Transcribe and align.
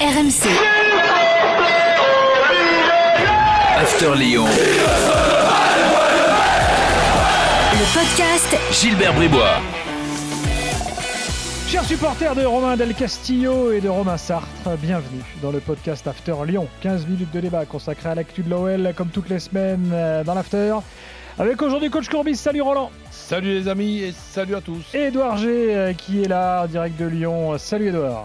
RMC. 0.00 0.48
After 3.76 4.14
Lyon. 4.16 4.46
Le 7.74 7.84
podcast 7.92 8.56
Gilbert 8.72 9.12
Bribois. 9.12 9.60
Chers 11.68 11.84
supporters 11.84 12.34
de 12.34 12.46
Romain 12.46 12.78
Del 12.78 12.94
Castillo 12.94 13.72
et 13.72 13.82
de 13.82 13.90
Romain 13.90 14.16
Sartre, 14.16 14.70
bienvenue 14.80 15.22
dans 15.42 15.50
le 15.52 15.60
podcast 15.60 16.06
After 16.06 16.32
Lyon. 16.46 16.66
15 16.80 17.06
minutes 17.06 17.34
de 17.34 17.40
débat 17.40 17.66
consacré 17.66 18.08
à 18.08 18.14
l'actu 18.14 18.42
de 18.42 18.48
l'OL 18.48 18.94
comme 18.96 19.08
toutes 19.08 19.28
les 19.28 19.38
semaines 19.38 19.90
euh, 19.92 20.24
dans 20.24 20.32
l'After. 20.32 20.76
Avec 21.38 21.60
aujourd'hui 21.60 21.90
coach 21.90 22.08
Courbis, 22.08 22.36
salut 22.36 22.62
Roland. 22.62 22.90
Salut 23.10 23.52
les 23.52 23.68
amis 23.68 23.98
et 23.98 24.12
salut 24.12 24.54
à 24.54 24.62
tous. 24.62 24.94
Et 24.94 25.08
Edouard 25.08 25.36
G 25.36 25.46
euh, 25.50 25.92
qui 25.92 26.22
est 26.22 26.28
là, 26.28 26.66
direct 26.68 26.98
de 26.98 27.04
Lyon. 27.04 27.58
Salut 27.58 27.88
Edouard. 27.88 28.24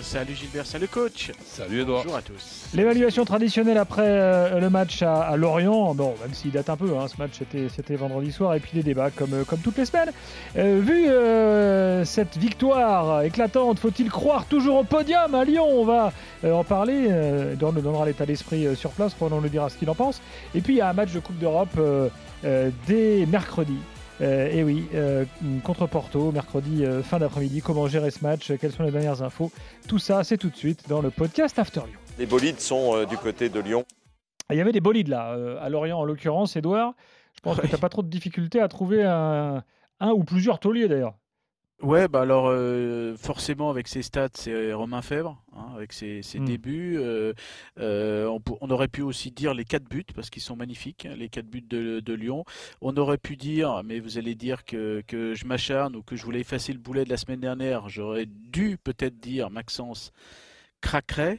Salut 0.00 0.34
Gilbert, 0.34 0.64
salut 0.64 0.88
coach. 0.88 1.32
Salut 1.44 1.82
Edouard. 1.82 2.02
Bonjour 2.04 2.16
à 2.16 2.22
tous. 2.22 2.66
L'évaluation 2.72 3.24
traditionnelle 3.24 3.78
après 3.78 4.06
euh, 4.06 4.60
le 4.60 4.70
match 4.70 5.02
à, 5.02 5.22
à 5.22 5.36
Lorient, 5.36 5.94
bon, 5.94 6.14
même 6.22 6.32
s'il 6.32 6.52
date 6.52 6.70
un 6.70 6.76
peu, 6.76 6.96
hein, 6.96 7.08
ce 7.08 7.20
match 7.20 7.32
c'était, 7.38 7.68
c'était 7.68 7.96
vendredi 7.96 8.30
soir, 8.30 8.54
et 8.54 8.60
puis 8.60 8.70
des 8.74 8.82
débats 8.82 9.10
comme, 9.10 9.34
euh, 9.34 9.44
comme 9.44 9.58
toutes 9.58 9.76
les 9.76 9.84
semaines. 9.84 10.10
Euh, 10.56 10.80
vu 10.82 11.08
euh, 11.08 12.04
cette 12.04 12.38
victoire 12.38 13.22
éclatante, 13.22 13.80
faut-il 13.80 14.08
croire 14.08 14.46
toujours 14.46 14.78
au 14.78 14.84
podium 14.84 15.34
à 15.34 15.44
Lyon? 15.44 15.66
On 15.68 15.84
va 15.84 16.12
euh, 16.44 16.52
en 16.52 16.64
parler. 16.64 17.08
Euh, 17.10 17.54
Edouard 17.54 17.72
nous 17.72 17.82
donnera 17.82 18.06
l'état 18.06 18.24
d'esprit 18.24 18.66
euh, 18.66 18.74
sur 18.76 18.90
place, 18.90 19.14
Roland 19.18 19.40
nous 19.40 19.48
dira 19.48 19.68
ce 19.68 19.76
qu'il 19.76 19.90
en 19.90 19.94
pense. 19.96 20.22
Et 20.54 20.60
puis 20.60 20.74
il 20.74 20.76
y 20.78 20.80
a 20.80 20.88
un 20.88 20.94
match 20.94 21.12
de 21.12 21.20
Coupe 21.20 21.38
d'Europe 21.38 21.70
euh, 21.76 22.08
euh, 22.44 22.70
dès 22.86 23.26
mercredi. 23.26 23.76
Euh, 24.20 24.50
et 24.50 24.64
oui, 24.64 24.86
euh, 24.94 25.24
contre 25.64 25.86
Porto, 25.86 26.32
mercredi 26.32 26.84
euh, 26.84 27.02
fin 27.02 27.18
d'après-midi. 27.18 27.62
Comment 27.62 27.86
gérer 27.86 28.10
ce 28.10 28.22
match 28.24 28.52
Quelles 28.60 28.72
sont 28.72 28.82
les 28.82 28.90
dernières 28.90 29.22
infos 29.22 29.52
Tout 29.86 29.98
ça, 29.98 30.24
c'est 30.24 30.36
tout 30.36 30.50
de 30.50 30.56
suite 30.56 30.88
dans 30.88 31.00
le 31.00 31.10
podcast 31.10 31.58
After 31.58 31.80
Lyon. 31.80 31.98
Les 32.18 32.26
bolides 32.26 32.58
sont 32.60 32.96
euh, 32.96 33.06
du 33.06 33.16
côté 33.16 33.48
de 33.48 33.60
Lyon. 33.60 33.84
Il 34.50 34.56
y 34.56 34.60
avait 34.60 34.72
des 34.72 34.80
bolides 34.80 35.08
là, 35.08 35.34
euh, 35.34 35.56
à 35.60 35.68
Lorient 35.68 35.98
en 36.00 36.04
l'occurrence, 36.04 36.56
Edouard. 36.56 36.94
Je 37.36 37.40
pense 37.40 37.60
que 37.60 37.66
tu 37.66 37.72
n'as 37.72 37.78
pas 37.78 37.88
trop 37.90 38.02
de 38.02 38.08
difficultés 38.08 38.60
à 38.60 38.66
trouver 38.66 39.04
un, 39.04 39.62
un 40.00 40.10
ou 40.10 40.24
plusieurs 40.24 40.58
tauliers 40.58 40.88
d'ailleurs. 40.88 41.14
Ouais, 41.80 42.08
bah 42.08 42.22
alors 42.22 42.48
euh, 42.48 43.14
forcément 43.16 43.70
avec 43.70 43.86
ses 43.86 44.02
stats, 44.02 44.30
c'est 44.34 44.72
Romain 44.72 45.00
Fèvre, 45.00 45.40
hein, 45.56 45.66
avec 45.76 45.92
ses, 45.92 46.22
ses 46.22 46.40
Mm. 46.40 46.44
débuts. 46.44 46.96
euh, 46.98 47.32
euh, 47.78 48.36
on, 48.60 48.70
aurait 48.70 48.88
pu 48.88 49.02
aussi 49.02 49.30
dire 49.30 49.54
les 49.54 49.64
quatre 49.64 49.88
buts 49.88 50.04
parce 50.12 50.28
qu'ils 50.28 50.42
sont 50.42 50.56
magnifiques, 50.56 51.06
hein, 51.06 51.14
les 51.16 51.28
quatre 51.28 51.46
buts 51.46 51.62
de, 51.62 52.00
de 52.00 52.12
Lyon. 52.14 52.44
On 52.80 52.96
aurait 52.96 53.16
pu 53.18 53.36
dire, 53.36 53.82
mais 53.84 54.00
vous 54.00 54.18
allez 54.18 54.34
dire 54.34 54.64
que, 54.64 55.04
que 55.06 55.34
je 55.34 55.44
m'acharne 55.46 55.94
ou 55.94 56.02
que 56.02 56.16
je 56.16 56.24
voulais 56.24 56.40
effacer 56.40 56.72
le 56.72 56.80
boulet 56.80 57.04
de 57.04 57.10
la 57.10 57.16
semaine 57.16 57.38
dernière. 57.40 57.88
J'aurais 57.88 58.26
dû 58.26 58.76
peut-être 58.82 59.20
dire 59.20 59.48
Maxence 59.48 60.10
craquerait. 60.80 61.38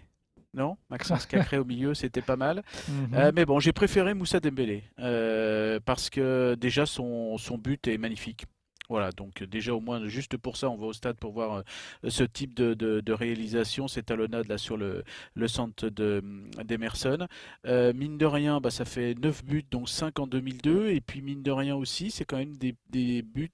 Non, 0.54 0.78
Maxence 0.90 1.26
craquerait 1.28 1.58
au 1.58 1.66
milieu, 1.66 1.94
c'était 1.94 2.22
pas 2.22 2.38
mal. 2.38 2.64
Mhm. 2.88 3.10
Euh, 3.14 3.32
mais 3.36 3.46
bon, 3.46 3.60
j'ai 3.60 3.74
préféré 3.74 4.14
Moussa 4.14 4.40
Dembélé 4.40 4.86
euh, 5.00 5.82
parce 5.84 6.10
que 6.10 6.56
déjà 6.56 6.86
son, 6.86 7.38
son 7.38 7.58
but 7.58 7.90
est 7.90 7.98
magnifique. 7.98 8.46
Voilà, 8.90 9.12
donc 9.12 9.44
euh, 9.44 9.48
déjà 9.48 9.76
au 9.76 9.80
moins 9.82 10.08
juste 10.08 10.36
pour 10.36 10.58
ça, 10.58 10.68
on 10.68 10.76
va 10.76 10.88
au 10.88 10.94
stade 10.94 11.16
pour 11.18 11.32
voir 11.32 11.58
euh, 11.58 12.10
ce 12.10 12.24
type 12.24 12.56
de, 12.56 13.12
réalisation, 13.12 13.88
ces 13.88 14.02
talonnades 14.02 14.48
là 14.48 14.58
sur 14.58 14.78
le, 14.78 15.04
le 15.36 15.48
centre 15.48 15.90
de 15.90 16.24
d'Emerson. 16.64 17.28
Euh, 17.68 17.94
mine 17.94 18.18
de 18.18 18.26
rien, 18.26 18.60
bah, 18.60 18.72
ça 18.72 18.86
fait 18.86 19.14
9 19.14 19.46
buts, 19.46 19.66
dont 19.70 19.86
5 19.86 20.18
en 20.20 20.26
2002, 20.26 20.90
et 20.90 21.02
puis 21.02 21.22
mine 21.22 21.44
de 21.44 21.52
rien 21.52 21.76
aussi, 21.76 22.10
c'est 22.10 22.26
quand 22.26 22.38
même 22.38 22.56
des, 22.58 23.22
buts 23.22 23.50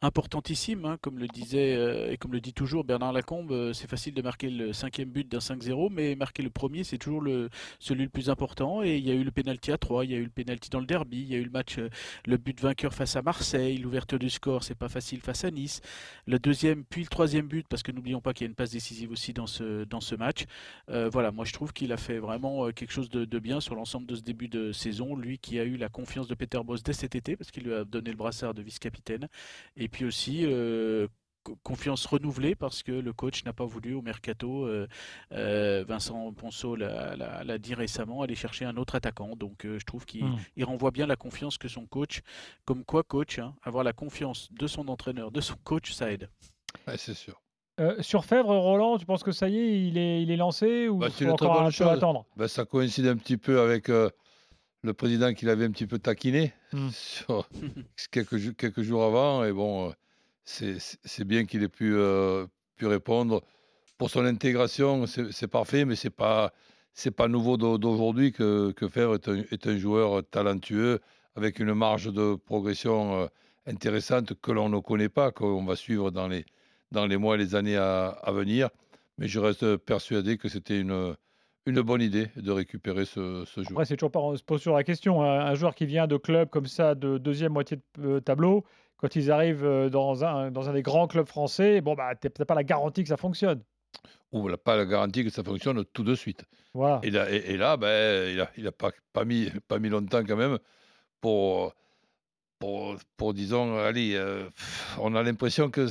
importantissimes, 0.00 0.86
hein, 0.86 0.96
comme 1.02 1.18
le 1.18 1.28
disait 1.28 2.12
et 2.12 2.16
comme 2.16 2.32
le 2.32 2.40
dit 2.40 2.52
toujours 2.52 2.84
Bernard 2.84 3.12
Lacombe, 3.12 3.72
c'est 3.72 3.88
facile 3.88 4.14
de 4.14 4.22
marquer 4.22 4.48
le 4.48 4.72
cinquième 4.72 5.10
but 5.10 5.28
d'un 5.28 5.38
5-0, 5.38 5.90
mais 5.92 6.14
marquer 6.16 6.42
le 6.42 6.50
premier, 6.50 6.84
c'est 6.84 6.98
toujours 6.98 7.20
le, 7.20 7.50
celui 7.78 8.04
le 8.04 8.08
plus 8.08 8.30
important. 8.30 8.82
Et 8.82 8.96
il 8.96 9.06
y 9.06 9.10
a 9.10 9.14
eu 9.14 9.24
le 9.24 9.30
pénalty 9.30 9.72
à 9.72 9.78
3, 9.78 10.04
il 10.04 10.12
y 10.12 10.14
a 10.14 10.18
eu 10.18 10.24
le 10.24 10.30
pénalty 10.30 10.70
dans 10.70 10.80
le 10.80 10.86
derby, 10.86 11.18
il 11.18 11.28
y 11.28 11.34
a 11.34 11.38
eu 11.38 11.44
le 11.44 11.50
match, 11.50 11.78
le 12.26 12.36
but 12.38 12.58
vainqueur 12.60 12.94
face 12.94 13.16
à 13.16 13.22
Marseille, 13.22 13.78
l'ouverture 13.78 14.18
du 14.18 14.30
score, 14.30 14.45
c'est 14.62 14.74
pas 14.74 14.88
facile 14.88 15.20
face 15.20 15.44
à 15.44 15.50
Nice. 15.50 15.80
Le 16.26 16.38
deuxième, 16.38 16.84
puis 16.84 17.02
le 17.02 17.08
troisième 17.08 17.46
but, 17.46 17.66
parce 17.68 17.82
que 17.82 17.92
n'oublions 17.92 18.20
pas 18.20 18.32
qu'il 18.32 18.44
y 18.44 18.48
a 18.48 18.50
une 18.50 18.54
passe 18.54 18.70
décisive 18.70 19.10
aussi 19.10 19.32
dans 19.32 19.46
ce, 19.46 19.84
dans 19.84 20.00
ce 20.00 20.14
match. 20.14 20.44
Euh, 20.90 21.08
voilà, 21.10 21.32
moi 21.32 21.44
je 21.44 21.52
trouve 21.52 21.72
qu'il 21.72 21.92
a 21.92 21.96
fait 21.96 22.18
vraiment 22.18 22.66
euh, 22.66 22.72
quelque 22.72 22.92
chose 22.92 23.10
de, 23.10 23.38
bien 23.38 23.60
sur 23.60 23.74
l'ensemble 23.74 24.06
de 24.06 24.14
ce 24.16 24.22
début 24.22 24.48
de 24.48 24.72
saison. 24.72 25.16
Lui 25.16 25.38
qui 25.38 25.58
a 25.60 25.64
eu 25.64 25.76
la 25.76 25.88
confiance 25.88 26.28
de 26.28 26.34
Peter 26.34 26.60
Bosz 26.64 26.82
dès 26.82 26.92
cet 26.92 27.14
été, 27.14 27.36
parce 27.36 27.50
qu'il 27.50 27.64
lui 27.64 27.74
a 27.74 27.84
donné 27.84 28.10
le 28.10 28.16
brassard 28.16 28.54
de 28.54 28.62
vice-capitaine. 28.62 29.28
Et 29.76 29.88
puis 29.88 30.04
aussi. 30.04 30.44
euh, 30.46 31.08
confiance 31.62 32.06
renouvelée 32.06 32.54
parce 32.54 32.82
que 32.82 32.92
le 32.92 33.12
coach 33.12 33.44
n'a 33.44 33.52
pas 33.52 33.64
voulu 33.64 33.94
au 33.94 34.02
mercato, 34.02 34.64
euh, 34.66 34.86
euh, 35.32 35.84
Vincent 35.86 36.32
Ponceau 36.32 36.76
l'a 36.76 37.16
l'a- 37.16 37.44
l'a 37.44 37.58
dit 37.58 37.74
récemment, 37.74 38.22
aller 38.22 38.34
chercher 38.34 38.64
un 38.64 38.76
autre 38.76 38.94
attaquant. 38.94 39.36
Donc 39.36 39.64
euh, 39.64 39.78
je 39.78 39.84
trouve 39.84 40.04
qu'il 40.04 40.24
Mm. 40.24 40.36
il 40.56 40.64
renvoie 40.64 40.90
bien 40.90 41.06
la 41.06 41.16
confiance 41.16 41.58
que 41.58 41.68
son 41.68 41.86
coach, 41.86 42.20
comme 42.64 42.84
quoi 42.84 43.02
coach, 43.02 43.38
hein, 43.38 43.54
avoir 43.62 43.84
la 43.84 43.92
confiance 43.92 44.48
de 44.52 44.66
son 44.66 44.88
entraîneur, 44.88 45.30
de 45.30 45.40
son 45.40 45.56
coach, 45.64 45.92
ça 45.92 46.10
aide. 46.12 46.28
Ouais, 46.86 46.96
c'est 46.96 47.14
sûr. 47.14 47.40
Euh, 47.78 48.00
sur 48.02 48.24
Fèvre, 48.24 48.48
Roland, 48.56 48.96
tu 48.98 49.04
penses 49.04 49.22
que 49.22 49.32
ça 49.32 49.48
y 49.50 49.58
est, 49.58 49.86
il 49.88 49.98
est, 49.98 50.22
il 50.22 50.30
est 50.30 50.36
lancé 50.36 50.88
ou 50.88 50.98
Bah, 50.98 51.10
faut 51.10 51.26
encore 51.26 51.60
un 51.62 51.70
peu 51.70 51.88
attendre? 51.88 52.24
Ben, 52.36 52.48
ça 52.48 52.64
coïncide 52.64 53.06
un 53.06 53.16
petit 53.16 53.36
peu 53.36 53.60
avec 53.60 53.90
euh, 53.90 54.08
le 54.82 54.94
président 54.94 55.34
qui 55.34 55.44
l'avait 55.44 55.66
un 55.66 55.70
petit 55.70 55.86
peu 55.86 55.98
taquiné 55.98 56.54
Mm. 56.72 56.88
sur 56.92 57.48
quelques, 58.10 58.56
quelques 58.56 58.82
jours 58.82 59.04
avant. 59.04 59.44
Et 59.44 59.52
bon, 59.52 59.90
euh, 59.90 59.92
c'est 60.46 61.24
bien 61.24 61.44
qu'il 61.44 61.62
ait 61.62 61.68
pu, 61.68 61.94
euh, 61.94 62.46
pu 62.76 62.86
répondre. 62.86 63.42
Pour 63.98 64.10
son 64.10 64.24
intégration, 64.24 65.06
c'est 65.06 65.48
parfait, 65.48 65.84
mais 65.84 65.96
pas 66.10 66.52
c'est 66.94 67.10
pas 67.10 67.28
nouveau 67.28 67.58
d'au- 67.58 67.76
d'aujourd'hui 67.78 68.32
que, 68.32 68.72
que 68.72 68.86
est 69.50 69.66
un, 69.66 69.76
joueur 69.76 70.22
talentueux 70.30 71.00
avec 71.34 71.58
une 71.58 71.74
marge 71.74 72.10
de 72.12 72.36
progression 72.36 73.22
euh, 73.22 73.26
intéressante 73.66 74.32
que 74.40 74.52
l'on 74.52 74.70
ne 74.70 74.78
connaît 74.80 75.10
pas, 75.10 75.30
qu'on 75.30 75.64
va 75.64 75.76
suivre 75.76 76.10
dans 76.10 76.28
les, 76.28 77.16
mois 77.18 77.34
et 77.34 77.38
les 77.38 77.54
années 77.54 77.76
à 77.76 78.32
venir. 78.32 78.70
Mais 79.18 79.28
je 79.28 79.38
reste 79.40 79.76
persuadé 79.76 80.38
que 80.38 80.48
c'était 80.48 80.80
une, 80.80 81.16
une 81.66 81.80
bonne 81.82 82.00
idée 82.00 82.28
de 82.36 82.50
récupérer 82.52 83.04
ce, 83.04 83.44
ce 83.44 83.60
joueur. 83.60 83.72
Après, 83.72 83.84
c'est 83.84 83.96
toujours 83.96 84.12
pas, 84.12 84.20
on 84.20 84.36
se 84.36 84.42
pose 84.42 84.60
toujours 84.60 84.76
la 84.76 84.84
question. 84.84 85.22
Un, 85.22 85.40
un 85.46 85.54
joueur 85.54 85.74
qui 85.74 85.84
vient 85.86 86.06
de 86.06 86.16
club 86.16 86.48
comme 86.48 86.66
ça, 86.66 86.94
de 86.94 87.18
deuxième 87.18 87.52
moitié 87.52 87.78
de 87.98 88.08
euh, 88.08 88.20
tableau, 88.20 88.64
quand 88.98 89.14
ils 89.16 89.30
arrivent 89.30 89.64
euh, 89.64 89.90
dans 89.90 90.24
un, 90.24 90.50
dans 90.50 90.68
un 90.70 90.72
des 90.72 90.82
grands 90.82 91.06
clubs 91.06 91.26
français, 91.26 91.80
bon, 91.80 91.94
bah, 91.94 92.14
t'as 92.14 92.44
pas 92.44 92.54
la 92.54 92.64
garantie 92.64 93.02
que 93.02 93.08
ça 93.08 93.16
fonctionne. 93.16 93.62
Ou 94.32 94.48
n'a 94.48 94.56
pas 94.56 94.76
la 94.76 94.84
garantie 94.84 95.24
que 95.24 95.30
ça 95.30 95.42
fonctionne 95.42 95.84
tout 95.92 96.04
de 96.04 96.14
suite. 96.14 96.44
Voilà. 96.74 97.00
Et 97.02 97.10
là, 97.10 97.30
et, 97.30 97.52
et 97.52 97.56
là 97.56 97.76
ben, 97.76 98.30
il 98.30 98.36
n'a 98.36 98.50
il 98.56 98.66
a 98.66 98.72
pas, 98.72 98.90
pas, 99.12 99.24
mis, 99.24 99.50
pas 99.66 99.78
mis 99.78 99.88
longtemps 99.88 100.22
quand 100.24 100.36
même 100.36 100.58
pour, 101.20 101.74
pour, 102.58 102.96
pour 103.16 103.34
disons, 103.34 103.76
allez, 103.78 104.14
euh, 104.14 104.48
on 104.98 105.14
a 105.14 105.22
l'impression 105.22 105.70
que- 105.70 105.88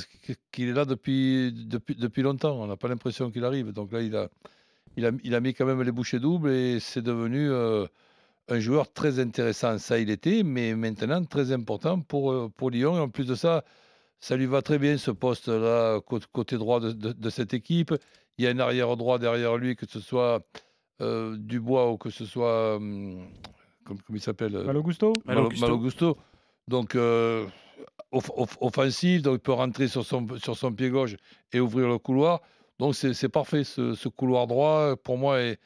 qu'il 0.52 0.70
est 0.70 0.74
là 0.74 0.86
depuis, 0.86 1.52
depuis, 1.54 1.96
depuis 1.96 2.22
longtemps. 2.22 2.62
On 2.62 2.68
n'a 2.68 2.78
pas 2.78 2.88
l'impression 2.88 3.32
qu'il 3.32 3.44
arrive. 3.44 3.72
Donc 3.72 3.92
là, 3.92 4.02
il 4.02 4.16
a, 4.16 4.30
il, 4.98 5.06
a, 5.06 5.12
il 5.24 5.36
a 5.36 5.40
mis 5.40 5.54
quand 5.54 5.66
même 5.66 5.82
les 5.82 5.92
bouchées 5.92 6.20
doubles 6.20 6.50
et 6.52 6.80
c'est 6.80 7.02
devenu 7.02 7.50
euh, 7.52 7.86
un 8.48 8.60
joueur 8.60 8.92
très 8.92 9.20
intéressant. 9.20 9.78
Ça, 9.78 10.00
il 10.00 10.10
était, 10.10 10.44
mais 10.44 10.76
maintenant 10.76 11.24
très 11.26 11.52
important 11.52 12.00
pour, 12.02 12.32
euh, 12.32 12.50
pour 12.56 12.70
Lyon. 12.70 12.96
Et 12.98 13.00
en 13.00 13.10
plus 13.10 13.26
de 13.26 13.36
ça, 13.36 13.64
ça 14.20 14.36
lui 14.36 14.46
va 14.46 14.62
très 14.62 14.78
bien 14.80 14.98
ce 14.98 15.12
poste-là, 15.12 16.00
côté, 16.02 16.26
côté 16.32 16.58
droit 16.58 16.80
de, 16.80 16.92
de- 16.92 17.12
de 17.14 17.30
cette 17.30 17.54
équipe. 17.54 17.94
Il 18.38 18.46
y 18.46 18.48
a 18.48 18.52
un 18.52 18.60
arrière 18.60 18.96
droit 18.98 19.18
derrière 19.20 19.58
lui, 19.58 19.76
que 19.76 19.86
ce 19.88 20.00
soit 20.00 20.42
euh, 21.02 21.36
Dubois 21.38 21.92
ou 21.92 21.98
que 21.98 22.10
ce 22.10 22.26
soit. 22.26 22.76
hum, 22.78 23.28
comme, 23.84 24.02
comme 24.02 24.16
il 24.16 24.22
s'appelle 24.22 24.56
euh, 24.56 24.64
Malo 24.66 24.82
Gusto 24.82 25.14
Malo 25.26 25.42
Malo, 25.42 25.50
Gusto. 25.50 25.66
Malo 25.68 25.80
Gusto. 25.80 26.18
Donc, 26.68 26.96
euh, 26.96 27.46
off- 28.12 28.32
off- 28.36 28.58
offensif, 28.62 29.22
donc 29.22 29.36
il 29.36 29.40
peut 29.40 29.52
rentrer 29.54 29.88
sur 29.88 30.04
son, 30.06 30.26
sur 30.38 30.58
son 30.58 30.72
pied 30.74 30.90
gauche 30.90 31.16
et 31.54 31.60
ouvrir 31.60 31.88
le 31.88 32.00
couloir. 32.00 32.42
Donc, 32.80 32.96
c'est 32.96 33.30
parfait. 33.30 33.64
Ce, 33.64 34.08
couloir 34.10 34.48
droit, 34.48 34.96
pour 34.98 35.18
moi, 35.18 35.40
est, 35.42 35.60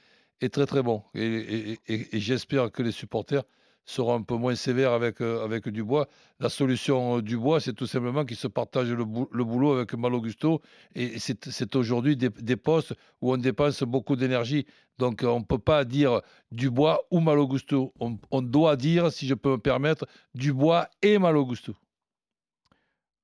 très, 0.52 0.66
très 0.66 0.84
bon. 0.84 1.04
Et, 1.16 1.78
j'espère 2.14 2.72
que 2.72 2.84
les 2.84 2.92
supporters 2.92 3.44
seront 3.86 4.14
un 4.14 4.22
peu 4.22 4.36
moins 4.36 4.54
sévères 4.54 4.94
avec, 4.94 5.20
euh, 5.22 5.60
Dubois. 5.66 6.08
La 6.40 6.50
solution 6.50 7.18
euh, 7.18 7.22
Dubois, 7.24 7.60
c'est 7.60 7.74
tout 7.74 7.88
simplement 7.88 8.24
qu'il 8.24 8.38
se 8.38 8.48
partage 8.48 8.92
le, 8.92 9.04
bou- 9.04 9.28
le 9.32 9.44
boulot 9.44 9.74
avec 9.74 9.96
Malo 9.96 10.22
Gusto. 10.22 10.62
Et 10.94 11.18
c'est 11.18 11.76
aujourd'hui 11.76 12.16
des, 12.16 12.56
postes 12.56 12.94
où 13.22 13.34
on 13.34 13.38
dépense 13.38 13.82
beaucoup 13.82 14.16
d'énergie. 14.16 14.68
Donc, 15.00 15.24
euh, 15.24 15.28
on 15.28 15.40
ne 15.40 15.46
peut 15.46 15.58
pas 15.58 15.86
dire 15.86 16.22
Dubois 16.52 17.02
ou 17.10 17.20
Malo 17.20 17.48
Gusto. 17.48 17.92
On, 18.00 18.20
on 18.30 18.44
doit 18.44 18.76
dire, 18.76 19.12
si 19.12 19.26
je 19.26 19.34
peux 19.34 19.52
me 19.52 19.58
permettre, 19.58 20.06
Dubois 20.36 20.88
et 21.02 21.18
Malo 21.18 21.46
Gusto. 21.46 21.74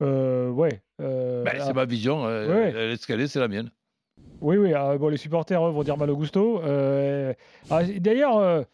Euh, 0.02 0.50
ouais. 0.50 0.82
euh, 1.02 1.44
Ben, 1.44 1.54
c'est 1.60 1.74
ma 1.74 1.86
vision. 1.86 2.26
euh, 2.26 2.72
ouais. 2.74 2.94
Est, 2.94 3.28
c'est 3.28 3.40
la 3.40 3.48
mienne. 3.48 3.70
Oui, 4.42 4.58
oui. 4.58 4.74
ah, 4.74 4.98
bon, 4.98 5.10
les 5.10 5.18
supporters, 5.18 5.66
eux, 5.66 5.72
vont 5.72 5.84
dire 5.84 5.98
Malo 5.98 6.16
Gusto. 6.18 6.62
Euh, 6.64 7.34
ah, 7.70 7.84
D'ailleurs, 8.00 8.66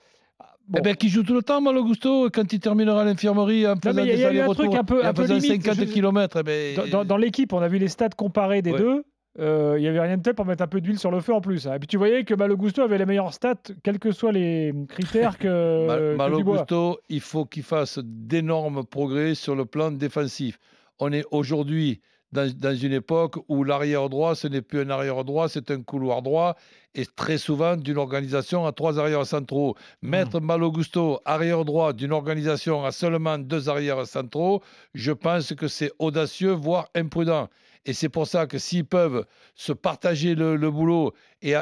bon, 0.68 0.80
Eh 0.80 0.82
ben, 0.82 0.96
qui 0.96 1.10
joue 1.10 1.24
tout 1.24 1.34
le 1.36 1.44
temps, 1.44 1.62
Malo 1.62 1.84
Gusto, 1.84 2.30
quand 2.32 2.52
il 2.52 2.60
terminera 2.60 3.04
l'infirmerie 3.06 3.68
en 3.68 3.76
faisant 3.76 3.94
mais 3.94 4.04
il 4.04 4.08
y 4.08 4.12
a- 4.12 4.16
des 4.16 4.20
il 4.20 4.22
y 4.22 4.26
a 4.26 4.28
eu 4.28 4.40
un 4.40 4.44
allers-rets-retours 4.50 4.66
truc 4.66 4.76
un 4.80 4.84
peu- 4.84 5.06
un 5.06 5.10
en 5.10 5.14
peu 5.14 5.22
faisant 5.24 5.36
limite, 5.36 5.64
50 5.64 5.88
je- 5.88 5.94
km. 5.94 6.38
eh 6.40 6.44
ben, 6.44 6.76
dans, 6.76 6.88
dans- 6.88 7.06
dans 7.06 7.18
l'équipe, 7.18 7.54
on 7.54 7.60
a 7.60 7.68
vu 7.68 7.78
les 7.78 7.88
stats 7.88 8.10
comparés 8.10 8.62
des 8.62 8.72
Ouais. 8.72 8.80
deux. 8.80 9.04
euh, 9.40 9.76
il 9.78 9.84
y 9.84 9.88
avait 9.88 10.02
rien 10.02 10.18
de 10.18 10.22
tel 10.24 10.34
pour 10.34 10.46
mettre 10.46 10.62
un 10.62 10.68
peu 10.68 10.82
d'huile 10.82 11.00
sur 11.00 11.10
le 11.10 11.22
feu 11.22 11.34
en 11.34 11.40
plus. 11.40 11.66
hein. 11.66 11.76
Et 11.76 11.80
puis 11.80 11.88
tu 11.88 11.96
voyais 11.96 12.26
que 12.26 12.34
Malo 12.34 12.58
Gusto 12.58 12.82
avait 12.82 12.98
les 12.98 13.06
meilleures 13.06 13.34
stats, 13.34 13.54
quels 13.82 13.98
que 13.98 14.12
soient 14.12 14.34
les 14.34 14.74
critères 14.90 15.38
que, 15.38 15.48
Mal- 15.88 16.00
que 16.00 16.16
Malo 16.18 16.38
Dubois. 16.40 16.58
Gusto, 16.58 17.00
il 17.08 17.22
faut 17.22 17.46
qu'il 17.46 17.64
fasse 17.64 17.98
d'énormes 18.04 18.84
progrès 18.86 19.34
sur 19.36 19.56
le 19.56 19.64
plan 19.64 19.90
défensif. 19.92 20.60
On 21.01 21.12
est 21.12 21.25
aujourd'hui 21.31 22.00
dans, 22.31 22.48
dans 22.56 22.75
une 22.75 22.94
époque 22.94 23.38
où 23.50 23.63
l'arrière 23.63 24.07
droit, 24.07 24.36
ce 24.36 24.48
n'est 24.48 24.62
plus 24.62 24.81
un 24.81 24.89
arrière 24.92 25.24
droit, 25.24 25.50
c'est 25.50 25.71
un 25.71 25.81
couloir 25.81 26.21
droit, 26.21 26.56
et 26.94 27.07
très 27.07 27.39
souvent 27.39 27.75
d'une 27.75 27.98
organisation 27.98 28.68
à 28.68 28.71
trois 28.71 29.00
arrières 29.00 29.25
centraux. 29.25 29.75
Mettre 30.03 30.39
Malo 30.39 30.71
Gusto 30.71 31.19
arrière 31.25 31.65
droit 31.65 31.92
d'une 31.92 32.12
organisation 32.12 32.86
à 32.86 32.92
seulement 32.92 33.39
deux 33.39 33.68
arrières 33.68 34.06
centraux, 34.06 34.62
je 34.94 35.12
pense 35.12 35.56
que 35.56 35.68
c'est 35.68 35.92
audacieux, 35.98 36.51
voire 36.51 36.88
imprudent. 36.95 37.50
Et 37.86 37.94
c'est 37.94 38.10
pour 38.10 38.28
ça 38.28 38.45
que 38.45 38.60
s'ils 38.60 38.86
peuvent 38.86 39.25
se 39.56 39.74
partager 39.74 40.36
le, 40.36 40.69
boulot 40.69 41.13
et, 41.42 41.56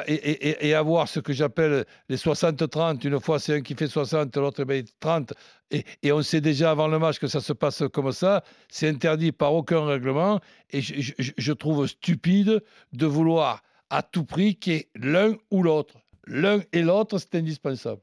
avoir 0.73 1.07
ce 1.07 1.21
que 1.21 1.31
j'appelle 1.31 1.85
les 2.09 2.17
60-30, 2.17 3.07
une 3.07 3.19
fois 3.21 3.39
c'est 3.39 3.55
un 3.55 3.61
qui 3.61 3.73
fait 3.73 3.87
60, 3.87 4.35
l'autre 4.35 4.65
ben, 4.65 4.83
30, 4.99 5.33
et, 5.71 5.85
et 6.03 6.11
on 6.11 6.21
sait 6.21 6.41
déjà 6.41 6.71
avant 6.71 6.89
le 6.89 6.99
match 6.99 7.19
que 7.19 7.27
ça 7.27 7.39
se 7.39 7.53
passe 7.53 7.83
comme 7.93 8.11
ça, 8.11 8.43
c'est 8.67 8.89
interdit 8.89 9.31
par 9.31 9.53
aucun 9.53 9.85
règlement, 9.85 10.41
et 10.71 10.81
je 10.81 11.53
trouve 11.53 11.87
stupide 11.87 12.61
de 12.91 13.05
vouloir 13.05 13.63
à 13.89 14.03
tout 14.03 14.25
prix 14.25 14.55
qu'il 14.55 14.73
y 14.73 14.75
ait 14.75 14.89
l'un 14.95 15.35
ou 15.51 15.63
l'autre. 15.63 15.95
L'un 16.27 16.59
et 16.73 16.81
l'autre, 16.81 17.17
c'est 17.17 17.35
indispensable. 17.35 18.01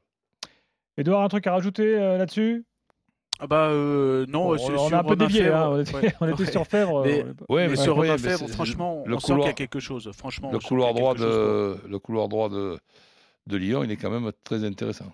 Edouard, 0.97 1.23
un 1.23 1.29
truc 1.29 1.47
à 1.47 1.53
rajouter 1.53 1.95
euh, 1.95 2.17
là-dessus? 2.17 2.65
Ah 3.39 3.47
bah 3.47 3.67
euh, 3.69 4.25
non, 4.27 4.45
Bon, 4.45 4.53
On 4.53 4.57
sur 4.57 4.95
a 4.95 4.99
un 4.99 5.03
peu 5.03 5.15
dévié, 5.15 5.43
Fèvre, 5.43 5.55
hein, 5.57 5.69
on 5.71 5.79
était, 5.81 5.95
ouais, 5.95 6.13
on 6.21 6.27
était 6.29 6.43
ouais. 6.45 6.51
sur 6.51 6.65
Fèvre. 6.65 7.03
Mais- 7.05 7.23
on 7.23 7.29
est 7.29 7.33
pas- 7.33 7.45
Ouais, 7.49 7.63
Mais 7.63 7.67
mais 7.69 7.75
sur 7.75 7.93
oui, 7.97 8.07
Romain 8.07 8.13
mais 8.23 8.29
Fèvre, 8.29 8.47
franchement, 8.49 9.03
le 9.05 9.15
on 9.15 9.19
sent 9.19 9.25
qu'il 9.25 9.33
y 9.33 9.35
couloir- 9.35 9.49
a 9.49 9.53
quelque 9.53 9.79
chose. 9.79 10.11
Franchement, 10.15 10.51
Le 10.51 10.57
on 10.57 10.59
couloir, 10.67 10.93
droit 10.93 11.13
quelque 11.13 11.23
chose. 11.25 11.79
de, 11.83 11.87
le 11.89 11.99
couloir 11.99 12.27
droit 12.29 12.49
de, 12.49 12.77
de 13.47 13.57
Lyon, 13.57 13.83
il 13.83 13.91
est 13.91 13.97
quand 13.97 14.09
même 14.09 14.31
très 14.43 14.63
intéressant. 14.63 15.11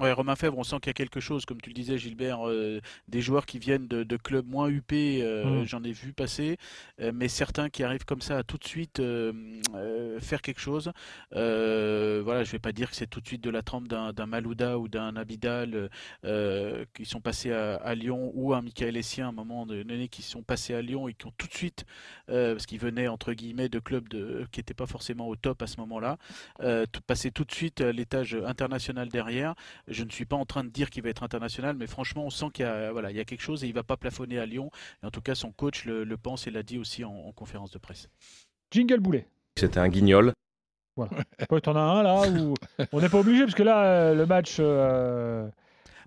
Ouais, 0.00 0.12
Romain 0.12 0.34
Fèvre, 0.34 0.56
on 0.56 0.64
sent 0.64 0.76
qu'il 0.80 0.88
y 0.88 0.90
a 0.90 0.94
quelque 0.94 1.20
chose, 1.20 1.44
comme 1.44 1.60
tu 1.60 1.68
le 1.68 1.74
disais, 1.74 1.98
Gilbert, 1.98 2.48
euh, 2.48 2.80
des 3.08 3.20
joueurs 3.20 3.44
qui 3.44 3.58
viennent 3.58 3.86
de, 3.86 4.02
de 4.02 4.16
clubs 4.16 4.48
moins 4.48 4.68
huppés, 4.68 5.20
euh, 5.22 5.60
Mm. 5.62 5.66
j'en 5.66 5.84
ai 5.84 5.92
vu 5.92 6.14
passer, 6.14 6.56
euh, 7.02 7.12
mais 7.14 7.28
certains 7.28 7.68
qui 7.68 7.82
arrivent 7.84 8.06
comme 8.06 8.22
ça 8.22 8.38
à 8.38 8.42
tout 8.42 8.56
de 8.56 8.64
suite 8.66 9.02
faire 10.20 10.40
quelque 10.42 10.60
chose. 10.60 10.90
Voilà, 11.32 12.44
je 12.44 12.50
vais 12.50 12.58
pas 12.58 12.72
dire 12.72 12.88
que 12.88 12.96
c'est 12.96 13.08
tout 13.08 13.20
de 13.20 13.26
suite 13.26 13.42
de 13.42 13.50
la 13.50 13.60
trempe 13.62 13.88
d'un 13.88 14.26
Malouda 14.26 14.78
ou 14.78 14.88
d'un 14.88 15.16
Abidal 15.16 15.90
qui 16.94 17.04
sont 17.04 17.20
passés 17.20 17.52
à, 17.52 17.74
à 17.74 17.94
Lyon 17.94 18.32
ou 18.34 18.54
un 18.54 18.62
Michael 18.62 18.96
Essien 18.96 19.26
à 19.26 19.28
un 19.28 19.32
moment 19.32 19.66
donné 19.66 20.08
qui 20.08 20.22
sont 20.22 20.42
passés 20.42 20.74
à 20.74 20.80
Lyon 20.80 21.08
et 21.08 21.14
qui 21.14 21.26
ont 21.26 21.32
tout 21.36 21.46
de 21.46 21.54
suite, 21.54 21.84
parce 22.26 22.64
qu'ils 22.64 22.80
venaient 22.80 23.08
entre 23.08 23.34
guillemets 23.34 23.68
de 23.68 23.78
clubs 23.78 24.08
de, 24.08 24.46
qui 24.50 24.60
n'étaient 24.60 24.72
pas 24.74 24.86
forcément 24.86 25.28
au 25.28 25.36
top 25.36 25.60
à 25.60 25.66
ce 25.66 25.78
moment-là, 25.80 26.16
passer 27.06 27.30
tout 27.30 27.44
de 27.44 27.52
suite 27.52 27.82
à 27.82 27.92
l'étage 27.92 28.34
international 28.46 29.08
derrière. 29.10 29.54
Je 29.90 30.04
ne 30.04 30.10
suis 30.10 30.24
pas 30.24 30.36
en 30.36 30.46
train 30.46 30.64
de 30.64 30.68
dire 30.70 30.88
qu'il 30.88 31.02
va 31.02 31.08
être 31.10 31.22
international, 31.22 31.76
mais 31.76 31.86
franchement, 31.86 32.24
on 32.24 32.30
sent 32.30 32.46
qu'il 32.54 32.64
y 32.64 32.68
a, 32.68 32.92
voilà, 32.92 33.10
il 33.10 33.16
y 33.16 33.20
a 33.20 33.24
quelque 33.24 33.42
chose 33.42 33.64
et 33.64 33.66
il 33.66 33.74
va 33.74 33.82
pas 33.82 33.96
plafonner 33.96 34.38
à 34.38 34.46
Lyon. 34.46 34.70
Et 35.02 35.06
en 35.06 35.10
tout 35.10 35.20
cas, 35.20 35.34
son 35.34 35.50
coach 35.52 35.84
le, 35.84 36.04
le 36.04 36.16
pense 36.16 36.46
et 36.46 36.50
l'a 36.50 36.62
dit 36.62 36.78
aussi 36.78 37.04
en, 37.04 37.12
en 37.12 37.32
conférence 37.32 37.70
de 37.72 37.78
presse. 37.78 38.08
Jingle 38.70 39.00
Boulet. 39.00 39.26
C'était 39.58 39.80
un 39.80 39.88
guignol. 39.88 40.32
Toi, 41.48 41.60
t'en 41.60 41.76
as 41.76 41.80
un 41.80 42.02
là 42.02 42.28
où 42.28 42.54
on 42.92 43.00
n'est 43.00 43.08
pas 43.08 43.18
obligé 43.20 43.44
parce 43.44 43.54
que 43.54 43.62
là, 43.62 43.84
euh, 43.84 44.14
le 44.14 44.26
match. 44.26 44.56
euh, 44.60 45.48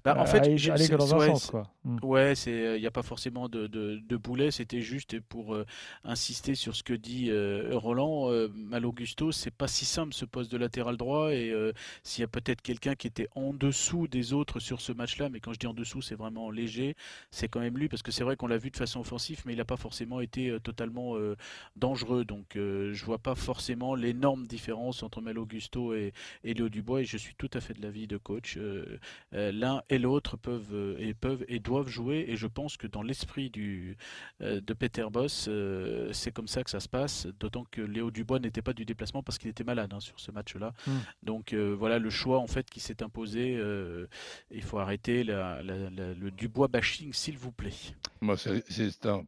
Bah, 0.04 0.16
en 0.18 0.24
euh, 0.24 0.26
fait, 0.26 0.42
que 0.42 0.96
dans 0.96 1.16
un 1.16 1.20
ouais, 1.20 1.28
sens. 1.28 1.44
c'est- 1.46 1.52
Quoi. 1.52 1.64
Mm. 1.86 1.98
Ouais, 2.04 2.36
c'est 2.36 2.76
il 2.78 2.82
n'y 2.82 2.88
a 2.88 2.92
pas 2.92 3.04
forcément 3.04 3.48
de, 3.48 3.68
de, 3.68 3.98
de 4.06 4.18
boulet, 4.18 4.52
c'était 4.52 4.82
juste 4.82 5.20
pour 5.22 5.54
euh, 5.56 5.66
insister 6.04 6.56
sur 6.56 6.76
ce 6.76 6.84
que 6.84 6.94
dit 6.94 7.30
euh, 7.30 7.70
Roland. 7.74 8.30
Euh, 8.32 8.50
Mal 8.54 8.86
Augusto, 8.86 9.32
c'est 9.32 9.52
pas 9.52 9.68
si 9.68 9.86
simple 9.86 10.14
ce 10.14 10.26
poste 10.26 10.52
de 10.52 10.58
latéral 10.58 10.98
droit 10.98 11.32
et 11.34 11.52
euh, 11.52 11.72
s'il 12.04 12.22
y 12.22 12.26
a 12.26 12.28
peut-être 12.28 12.62
quelqu'un 12.62 12.96
qui 12.96 13.08
était 13.08 13.28
en 13.36 13.54
dessous 13.54 14.08
des 14.08 14.34
autres 14.34 14.60
sur 14.60 14.82
ce 14.82 14.92
match-là, 14.92 15.30
mais 15.30 15.40
quand 15.40 15.54
je 15.54 15.60
dis 15.60 15.68
en 15.68 15.74
dessous, 15.74 16.02
c'est 16.02 16.16
vraiment 16.16 16.52
léger, 16.52 16.96
c'est 17.32 17.48
quand 17.48 17.60
même 17.62 17.78
lui 17.78 17.88
parce 17.90 18.02
que 18.04 18.12
c'est 18.12 18.24
vrai 18.24 18.36
qu'on 18.36 18.48
l'a 18.48 18.58
vu 18.58 18.72
de 18.72 18.78
façon 18.78 19.00
offensive, 19.00 19.42
mais 19.46 19.54
il 19.54 19.58
n'a 19.58 19.66
pas 19.66 19.78
forcément 19.78 20.20
été 20.22 20.50
euh, 20.50 20.60
totalement 20.60 21.16
euh, 21.18 21.36
dangereux. 21.76 22.26
Donc 22.26 22.56
euh, 22.56 22.94
je 22.94 23.06
vois 23.06 23.20
pas 23.20 23.36
forcément 23.36 23.96
l'énorme 23.96 24.48
différence 24.48 25.04
entre 25.04 25.22
Mal 25.22 25.38
Augusto 25.38 25.94
et, 25.94 26.14
et 26.44 26.54
Léo 26.54 26.70
Dubois 26.70 27.02
et 27.02 27.06
je 27.06 27.18
suis 27.18 27.36
tout 27.36 27.50
à 27.54 27.62
fait 27.62 27.74
de 27.74 27.82
l'avis 27.82 28.08
de 28.08 28.18
coach. 28.18 28.58
Euh, 28.58 29.00
euh, 29.34 29.52
L'un 29.52 29.82
et 29.94 30.00
l'autre 30.00 30.38
peuvent 30.38 30.74
euh, 30.74 30.96
et 31.00 31.14
peuvent 31.14 31.46
et 31.48 31.60
doivent 31.60 31.88
jouer 31.88 32.26
et 32.28 32.36
je 32.36 32.48
pense 32.48 32.78
que 32.78 32.88
dans 32.88 33.02
l'esprit 33.04 33.50
du 33.50 33.96
euh, 34.42 34.60
de 34.62 34.74
Peter 34.74 35.06
Boss 35.12 35.46
euh, 35.48 36.12
c'est 36.14 36.32
comme 36.32 36.48
ça 36.48 36.64
que 36.64 36.70
ça 36.70 36.80
se 36.80 36.90
passe 36.90 37.28
d'autant 37.40 37.64
que 37.72 37.82
Léo 37.82 38.12
Dubois 38.12 38.40
n'était 38.40 38.62
pas 38.62 38.74
du 38.74 38.86
déplacement 38.86 39.24
parce 39.24 39.38
qu'il 39.38 39.50
était 39.50 39.64
malade 39.64 39.94
hein, 39.94 40.00
sur 40.00 40.20
ce 40.20 40.32
match-là 40.32 40.74
Mm. 40.88 40.92
donc 41.24 41.54
euh, 41.54 41.76
voilà 41.78 42.00
le 42.00 42.10
choix 42.10 42.40
en 42.40 42.48
fait 42.48 42.70
qui 42.70 42.80
s'est 42.80 43.02
imposé 43.04 43.56
euh, 43.58 44.08
il 44.52 44.64
faut 44.64 44.80
arrêter 44.80 45.24
la- 45.24 45.62
la- 45.64 45.90
la- 45.90 46.14
le 46.14 46.32
Dubois 46.32 46.68
bashing 46.68 47.14
s'il 47.14 47.38
vous 47.38 47.52
plaît 47.52 47.74
Moi, 48.22 48.36
c'est, 48.38 48.64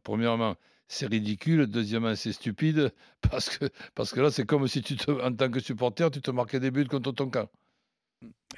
premièrement, 0.02 0.54
c'est 0.88 1.06
ridicule. 1.06 1.66
Deuxièmement, 1.66 2.14
c'est 2.16 2.32
stupide 2.32 2.92
parce 3.30 3.48
que, 3.58 3.66
parce 3.94 4.12
que 4.12 4.20
là, 4.20 4.30
c'est 4.30 4.46
comme 4.46 4.66
si 4.68 4.82
tu 4.82 4.96
te, 4.96 5.10
en 5.10 5.32
tant 5.34 5.50
que 5.50 5.60
supporter, 5.60 6.10
tu 6.10 6.20
te 6.20 6.30
marquais 6.30 6.60
des 6.60 6.70
buts 6.70 6.86
contre 6.88 7.12
ton 7.12 7.28
camp. 7.30 7.48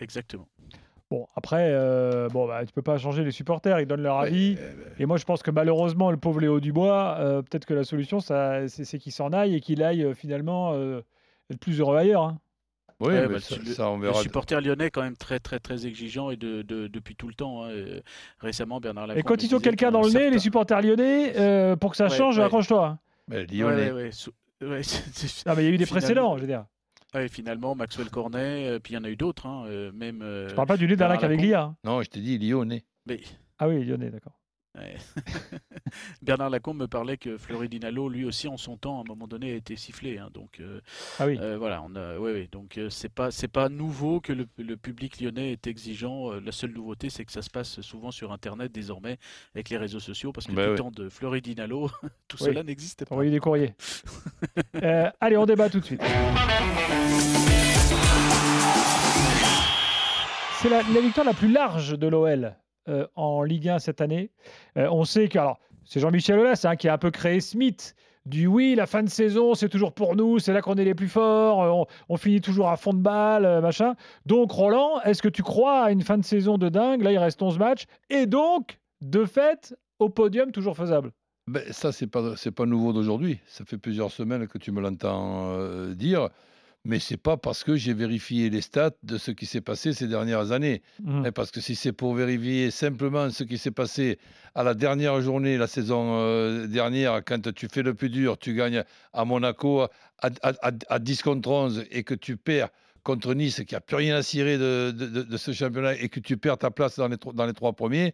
exactement 0.00 0.48
Bon, 1.10 1.26
après, 1.36 1.68
euh, 1.70 2.28
bon, 2.28 2.46
bah, 2.46 2.66
tu 2.66 2.72
peux 2.72 2.82
pas 2.82 2.98
changer 2.98 3.24
les 3.24 3.30
supporters, 3.30 3.80
ils 3.80 3.86
donnent 3.86 4.02
leur 4.02 4.18
avis. 4.18 4.56
Ouais, 4.56 4.74
Et 4.98 5.06
moi, 5.06 5.16
je 5.16 5.24
pense 5.24 5.42
que 5.42 5.50
malheureusement, 5.50 6.10
le 6.10 6.18
pauvre 6.18 6.40
Léo 6.40 6.60
Dubois, 6.60 7.16
euh, 7.18 7.40
peut-être 7.40 7.64
que 7.64 7.72
la 7.72 7.84
solution, 7.84 8.20
ça, 8.20 8.68
c'est, 8.68 8.84
c'est 8.84 8.98
qu'il 8.98 9.12
s'en 9.12 9.32
aille 9.32 9.54
et 9.54 9.60
qu'il 9.60 9.82
aille 9.82 10.04
euh, 10.04 10.12
finalement 10.14 10.72
euh, 10.74 11.00
être 11.50 11.58
plus 11.60 11.80
heureux 11.80 11.96
ailleurs. 11.96 12.24
hein. 12.24 12.38
oui, 13.00 13.14
Ouais, 13.14 13.22
mais 13.22 13.34
bah, 13.34 13.40
ça, 13.40 13.56
le- 13.56 13.80
on 13.86 13.96
le 13.96 14.02
verra. 14.08 14.20
supporter 14.20 14.60
lyonnais 14.60 14.90
quand 14.90 15.00
même 15.00 15.16
très 15.16 15.38
très 15.38 15.58
très 15.60 15.86
exigeant 15.86 16.28
et 16.30 16.36
de, 16.36 16.60
de- 16.60 16.88
depuis 16.88 17.16
tout 17.16 17.28
le 17.28 17.34
temps 17.34 17.64
hein. 17.64 17.70
Récemment 18.40 18.78
Bernard 18.78 19.04
Et 19.04 19.08
Lacombe 19.08 19.22
quand 19.24 19.42
ils 19.42 19.54
ont 19.54 19.60
quelqu'un 19.60 19.86
qu'un 19.86 19.92
dans 19.92 20.02
le 20.02 20.10
nez, 20.10 20.28
les 20.30 20.38
supporters 20.38 20.82
lyonnais, 20.82 21.32
euh, 21.38 21.74
pour 21.76 21.92
que 21.92 21.96
ça 21.96 22.08
Ouais, 22.08 22.10
change, 22.16 22.38
ouais. 22.38 22.44
accroche-toi. 22.44 22.86
hein. 22.86 22.98
Mais 23.28 23.36
Ouais, 23.38 23.46
Lyonnais. 23.46 23.92
ouais, 23.92 24.02
ouais, 24.02 24.10
sou- 24.12 24.32
ouais, 24.60 24.82
c'est- 24.82 25.08
c'est- 25.26 25.46
Non, 25.46 25.54
mais 25.56 25.62
il 25.62 25.68
y 25.68 25.70
a 25.70 25.72
eu 25.72 25.78
des 25.78 25.86
Finalement- 25.86 26.00
précédents, 26.06 26.36
je 26.36 26.40
veux 26.42 26.46
dire. 26.48 26.64
Ouais, 27.14 27.28
finalement, 27.28 27.74
Maxwell 27.74 28.10
Cornet, 28.10 28.68
euh, 28.68 28.78
puis 28.80 28.92
il 28.92 28.96
y 28.96 28.98
en 28.98 29.04
a 29.04 29.08
eu 29.08 29.16
d'autres, 29.16 29.46
hein, 29.46 29.64
euh, 29.66 29.90
même. 29.92 30.20
euh, 30.22 30.48
Je 30.50 30.54
parle 30.54 30.68
pas 30.68 30.76
du 30.76 30.86
nez 30.86 30.94
d'Alain. 30.96 31.16
Caviglia. 31.16 31.74
Non, 31.84 32.02
je 32.02 32.10
t'ai 32.10 32.20
dit 32.20 32.38
Lyonnais. 32.38 32.84
mais- 33.06 33.20
Ah 33.58 33.66
oui, 33.68 33.82
lyonnais, 33.84 34.10
d'accord. 34.10 34.37
Ouais. 34.76 34.96
Bernard 36.22 36.50
Lacombe 36.50 36.78
me 36.78 36.86
parlait 36.86 37.16
que 37.16 37.38
Fleury 37.38 37.68
Dinalo, 37.68 38.08
lui 38.08 38.24
aussi, 38.24 38.48
en 38.48 38.56
son 38.56 38.76
temps, 38.76 38.98
à 38.98 39.00
un 39.00 39.04
moment 39.08 39.26
donné, 39.26 39.52
a 39.52 39.54
été 39.54 39.76
sifflé. 39.76 40.18
hein, 40.18 40.28
donc 40.34 40.60
euh, 40.60 40.80
Ah 41.18 41.26
oui. 41.26 41.38
euh, 41.40 41.56
voilà, 41.58 41.82
on 41.86 41.94
a, 41.96 42.18
ouais, 42.18 42.32
ouais, 42.32 42.48
donc 42.50 42.76
euh, 42.78 42.90
c'est 42.90 43.08
pas 43.08 43.30
c'est 43.30 43.48
pas 43.48 43.68
nouveau 43.68 44.20
que 44.20 44.32
le, 44.32 44.46
le 44.58 44.76
public 44.76 45.20
lyonnais 45.20 45.52
est 45.52 45.66
exigeant. 45.66 46.32
Euh, 46.32 46.40
la 46.40 46.52
seule 46.52 46.72
nouveauté, 46.72 47.10
c'est 47.10 47.24
que 47.24 47.32
ça 47.32 47.42
se 47.42 47.50
passe 47.50 47.80
souvent 47.80 48.10
sur 48.10 48.32
Internet 48.32 48.72
désormais 48.72 49.18
avec 49.54 49.68
les 49.70 49.76
réseaux 49.76 50.00
sociaux, 50.00 50.32
parce 50.32 50.46
que 50.46 50.52
Bah 50.52 50.68
du 50.70 50.74
temps 50.76 50.90
de 50.90 51.08
Fleury 51.08 51.40
Dinalo, 51.40 51.88
tout 52.28 52.36
Oui. 52.40 52.46
cela 52.46 52.62
n'existait 52.62 53.04
pas. 53.04 53.14
Envoyer 53.14 53.30
des 53.30 53.40
courriers. 53.40 53.74
Euh, 54.82 55.10
allez, 55.20 55.36
on 55.36 55.44
débat 55.46 55.68
tout 55.68 55.80
de 55.80 55.84
suite. 55.84 56.00
C'est 60.60 60.68
la, 60.68 60.82
la 60.82 61.00
victoire 61.00 61.24
la 61.26 61.34
plus 61.34 61.50
large 61.50 61.96
de 61.98 62.06
l'OL 62.08 62.54
euh, 62.88 63.06
en 63.16 63.42
Ligue 63.42 63.68
1 63.68 63.78
cette 63.78 64.00
année. 64.00 64.30
Euh, 64.76 64.88
on 64.90 65.04
sait 65.04 65.28
que 65.28 65.38
alors, 65.38 65.58
c'est 65.84 66.00
Jean-Michel 66.00 66.38
Aulas 66.38 66.64
hein, 66.64 66.76
qui 66.76 66.88
a 66.88 66.94
un 66.94 66.98
peu 66.98 67.10
créé 67.10 67.38
mythe 67.54 67.94
du 68.26 68.46
oui, 68.46 68.74
la 68.74 68.86
fin 68.86 69.02
de 69.02 69.08
saison, 69.08 69.54
c'est 69.54 69.70
toujours 69.70 69.92
pour 69.92 70.14
nous, 70.14 70.38
c'est 70.38 70.52
là 70.52 70.60
qu'on 70.60 70.74
est 70.74 70.84
les 70.84 70.94
plus 70.94 71.08
forts, 71.08 71.62
euh, 71.62 71.84
on, 72.10 72.16
finit 72.18 72.42
toujours 72.42 72.68
à 72.68 72.76
fond 72.76 72.92
de 72.92 73.00
balle, 73.00 73.62
machin. 73.62 73.94
Donc, 74.26 74.52
Roland, 74.52 75.00
est-ce 75.02 75.22
que 75.22 75.28
tu 75.28 75.42
crois 75.42 75.84
à 75.84 75.90
une 75.90 76.02
fin 76.02 76.18
de 76.18 76.24
saison 76.24 76.58
de 76.58 76.68
dingue? 76.68 77.02
Là, 77.02 77.12
il 77.12 77.18
reste 77.18 77.40
11 77.40 77.58
matchs. 77.58 77.86
Et 78.10 78.26
donc, 78.26 78.78
de 79.00 79.24
fait, 79.24 79.74
au 79.98 80.10
podium, 80.10 80.52
toujours 80.52 80.76
faisable? 80.76 81.12
Ben, 81.46 81.62
ça, 81.70 81.90
c'est 81.90 82.06
pas, 82.06 82.34
pas 82.54 82.66
nouveau 82.66 82.92
d'aujourd'hui. 82.92 83.40
Ça 83.46 83.64
fait 83.64 83.78
plusieurs 83.78 84.10
semaines 84.10 84.46
que 84.46 84.58
tu 84.58 84.72
me 84.72 84.82
l'entends 84.82 85.56
dire. 85.94 86.28
Mais 86.84 87.00
c'est 87.00 87.16
pas 87.18 87.36
parce 87.36 87.64
que 87.64 87.76
j'ai 87.76 87.92
vérifié 87.92 88.48
les 88.50 88.60
stats 88.60 88.92
de 89.02 89.18
ce 89.18 89.30
qui 89.30 89.46
s'est 89.46 89.60
passé 89.60 89.92
ces 89.92 90.06
dernières 90.08 90.52
années. 90.52 90.80
Mhm. 91.02 91.24
Eh, 91.26 91.32
Parce 91.32 91.50
que 91.50 91.60
si 91.60 91.74
c'est 91.74 91.92
pour 91.92 92.14
vérifier 92.14 92.70
simplement 92.70 93.28
ce 93.30 93.44
qui 93.44 93.58
s'est 93.58 93.72
passé 93.72 94.18
à 94.54 94.62
la 94.62 94.74
dernière 94.74 95.20
journée, 95.20 95.58
la 95.58 95.66
saison 95.66 96.18
euh, 96.20 96.66
dernière, 96.66 97.22
quand 97.24 97.52
tu 97.52 97.68
fais 97.68 97.82
le 97.82 97.94
plus 97.94 98.08
dur, 98.10 98.38
tu 98.38 98.54
gagnes 98.54 98.84
à 99.12 99.24
Monaco 99.24 99.82
à, 99.82 99.90
à- 100.20 100.52
à- 100.62 100.72
à 100.88 100.98
10 100.98 101.22
contre 101.22 101.50
11 101.50 101.84
et 101.90 102.04
que 102.04 102.14
tu 102.14 102.36
perds 102.36 102.68
contre 103.02 103.34
Nice, 103.34 103.62
qui 103.66 103.74
n'a 103.74 103.80
plus 103.80 103.96
rien 103.96 104.16
à 104.16 104.22
cirer 104.22 104.56
de, 104.58 104.90
de- 104.96 105.06
de- 105.06 105.22
de 105.22 105.36
ce 105.36 105.52
championnat 105.52 105.94
et 105.94 106.08
que 106.08 106.20
tu 106.20 106.36
perds 106.36 106.58
ta 106.58 106.70
place 106.70 106.96
dans 106.96 107.08
les, 107.08 107.16
tro- 107.18 107.32
dans 107.32 107.46
les 107.46 107.54
trois 107.54 107.72
premiers, 107.72 108.12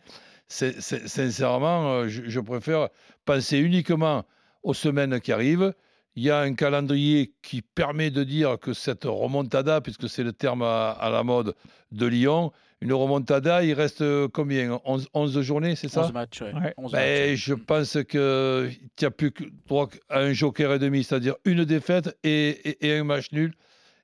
sincèrement, 0.49 1.93
euh, 1.93 2.09
je, 2.09 2.23
je 2.27 2.41
préfère 2.41 2.89
penser 3.25 3.59
uniquement 3.59 4.25
aux 4.63 4.75
semaines 4.75 5.21
qui 5.21 5.33
arrivent. 5.33 5.75
Il 6.17 6.23
y 6.25 6.31
a 6.31 6.41
un 6.41 6.55
calendrier 6.55 7.33
qui 7.43 7.63
permet 7.63 8.11
de 8.11 8.23
dire 8.25 8.59
que 8.61 8.73
cette 8.73 9.05
remontada, 9.05 9.81
puisque 9.81 10.09
c'est 10.09 10.23
le 10.23 10.33
terme 10.33 10.63
à, 10.63 10.91
à 10.91 11.11
la 11.11 11.23
mode 11.25 11.55
de 11.93 12.07
Lyon, 12.07 12.53
une 12.81 12.93
remontada, 12.93 13.65
il 13.65 13.73
reste 13.73 14.03
euh, 14.03 14.29
combien? 14.33 14.79
11, 14.85 15.09
11 15.15 15.41
journées, 15.41 15.75
c'est 15.75 15.89
ça? 15.89 16.03
11 16.05 16.13
matchs, 16.13 16.43
ouais. 16.43 16.53
Ouais. 16.55 16.75
11 16.77 16.93
Ben, 16.93 17.31
matchs. 17.31 17.39
Je 17.41 17.55
pense 17.55 17.99
que 18.09 18.71
tu 18.97 19.05
n'as 19.05 19.11
plus 19.11 19.33
que 19.33 19.45
droit 19.67 19.89
à 20.11 20.21
un 20.21 20.33
joker 20.33 20.73
et 20.75 20.79
demi, 20.79 21.03
c'est-à-dire 21.03 21.35
une 21.45 21.65
défaite 21.65 22.17
et, 22.23 22.49
et- 22.49 22.87
et 22.89 22.99
un 22.99 23.05
match 23.05 23.33
nul. 23.33 23.55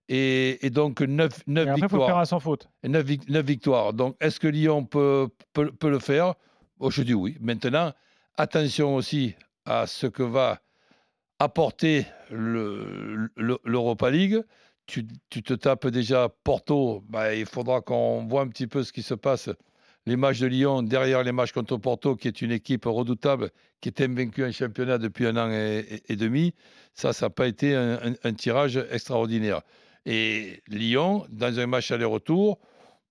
Et, 0.08 0.64
et 0.66 0.70
donc 0.70 1.02
9, 1.02 1.30
Et 1.46 1.58
après, 1.60 1.74
il 1.76 1.80
faut 1.82 1.86
victoires. 1.88 2.06
faire 2.08 2.16
à 2.18 2.24
sans 2.24 2.40
faute. 2.40 2.68
9, 2.82 3.04
victoires. 3.44 3.92
Donc, 3.92 4.16
est-ce 4.20 4.40
que 4.40 4.48
Lyon 4.48 4.84
peut, 4.84 5.28
peut, 5.52 5.70
peut 5.70 5.90
le 5.90 6.00
faire? 6.00 6.34
Oh, 6.80 6.90
Je 6.90 7.02
dis 7.02 7.14
oui. 7.14 7.36
Maintenant, 7.40 7.92
attention 8.36 8.96
aussi 8.96 9.34
à 9.66 9.86
ce 9.86 10.06
que 10.08 10.22
va 10.24 10.58
apporter 11.40 12.06
le- 12.30 13.30
le- 13.34 13.58
l'Europa 13.64 14.10
League. 14.10 14.40
Tu, 14.86 15.06
te 15.06 15.54
tapes 15.54 15.86
déjà 15.88 16.28
Porto. 16.44 17.02
Ben, 17.08 17.32
il 17.32 17.46
faudra 17.46 17.80
qu'on 17.80 18.26
voit 18.26 18.42
un 18.42 18.48
petit 18.48 18.66
peu 18.66 18.82
ce 18.82 18.92
qui 18.92 19.02
se 19.02 19.14
passe. 19.14 19.48
Les 20.06 20.16
matchs 20.16 20.40
de 20.40 20.46
Lyon 20.46 20.82
derrière 20.82 21.22
les 21.22 21.32
matchs 21.32 21.52
contre 21.52 21.76
Porto, 21.76 22.16
qui 22.16 22.26
est 22.28 22.42
une 22.42 22.50
équipe 22.50 22.86
redoutable, 22.86 23.50
qui 23.80 23.88
est 23.88 24.00
invaincue 24.00 24.44
en 24.44 24.50
championnat 24.50 24.98
depuis 24.98 25.26
un 25.26 25.36
an 25.36 25.50
et, 25.50 26.16
demi. 26.16 26.54
Ça, 26.94 27.12
ça 27.12 27.26
n'a 27.26 27.30
pas 27.30 27.46
été 27.46 27.74
un- 27.74 28.32
tirage 28.34 28.76
extraordinaire. 28.90 29.60
Et 30.06 30.62
Lyon, 30.68 31.26
dans 31.30 31.58
un 31.60 31.66
match 31.66 31.90
aller-retour, 31.92 32.58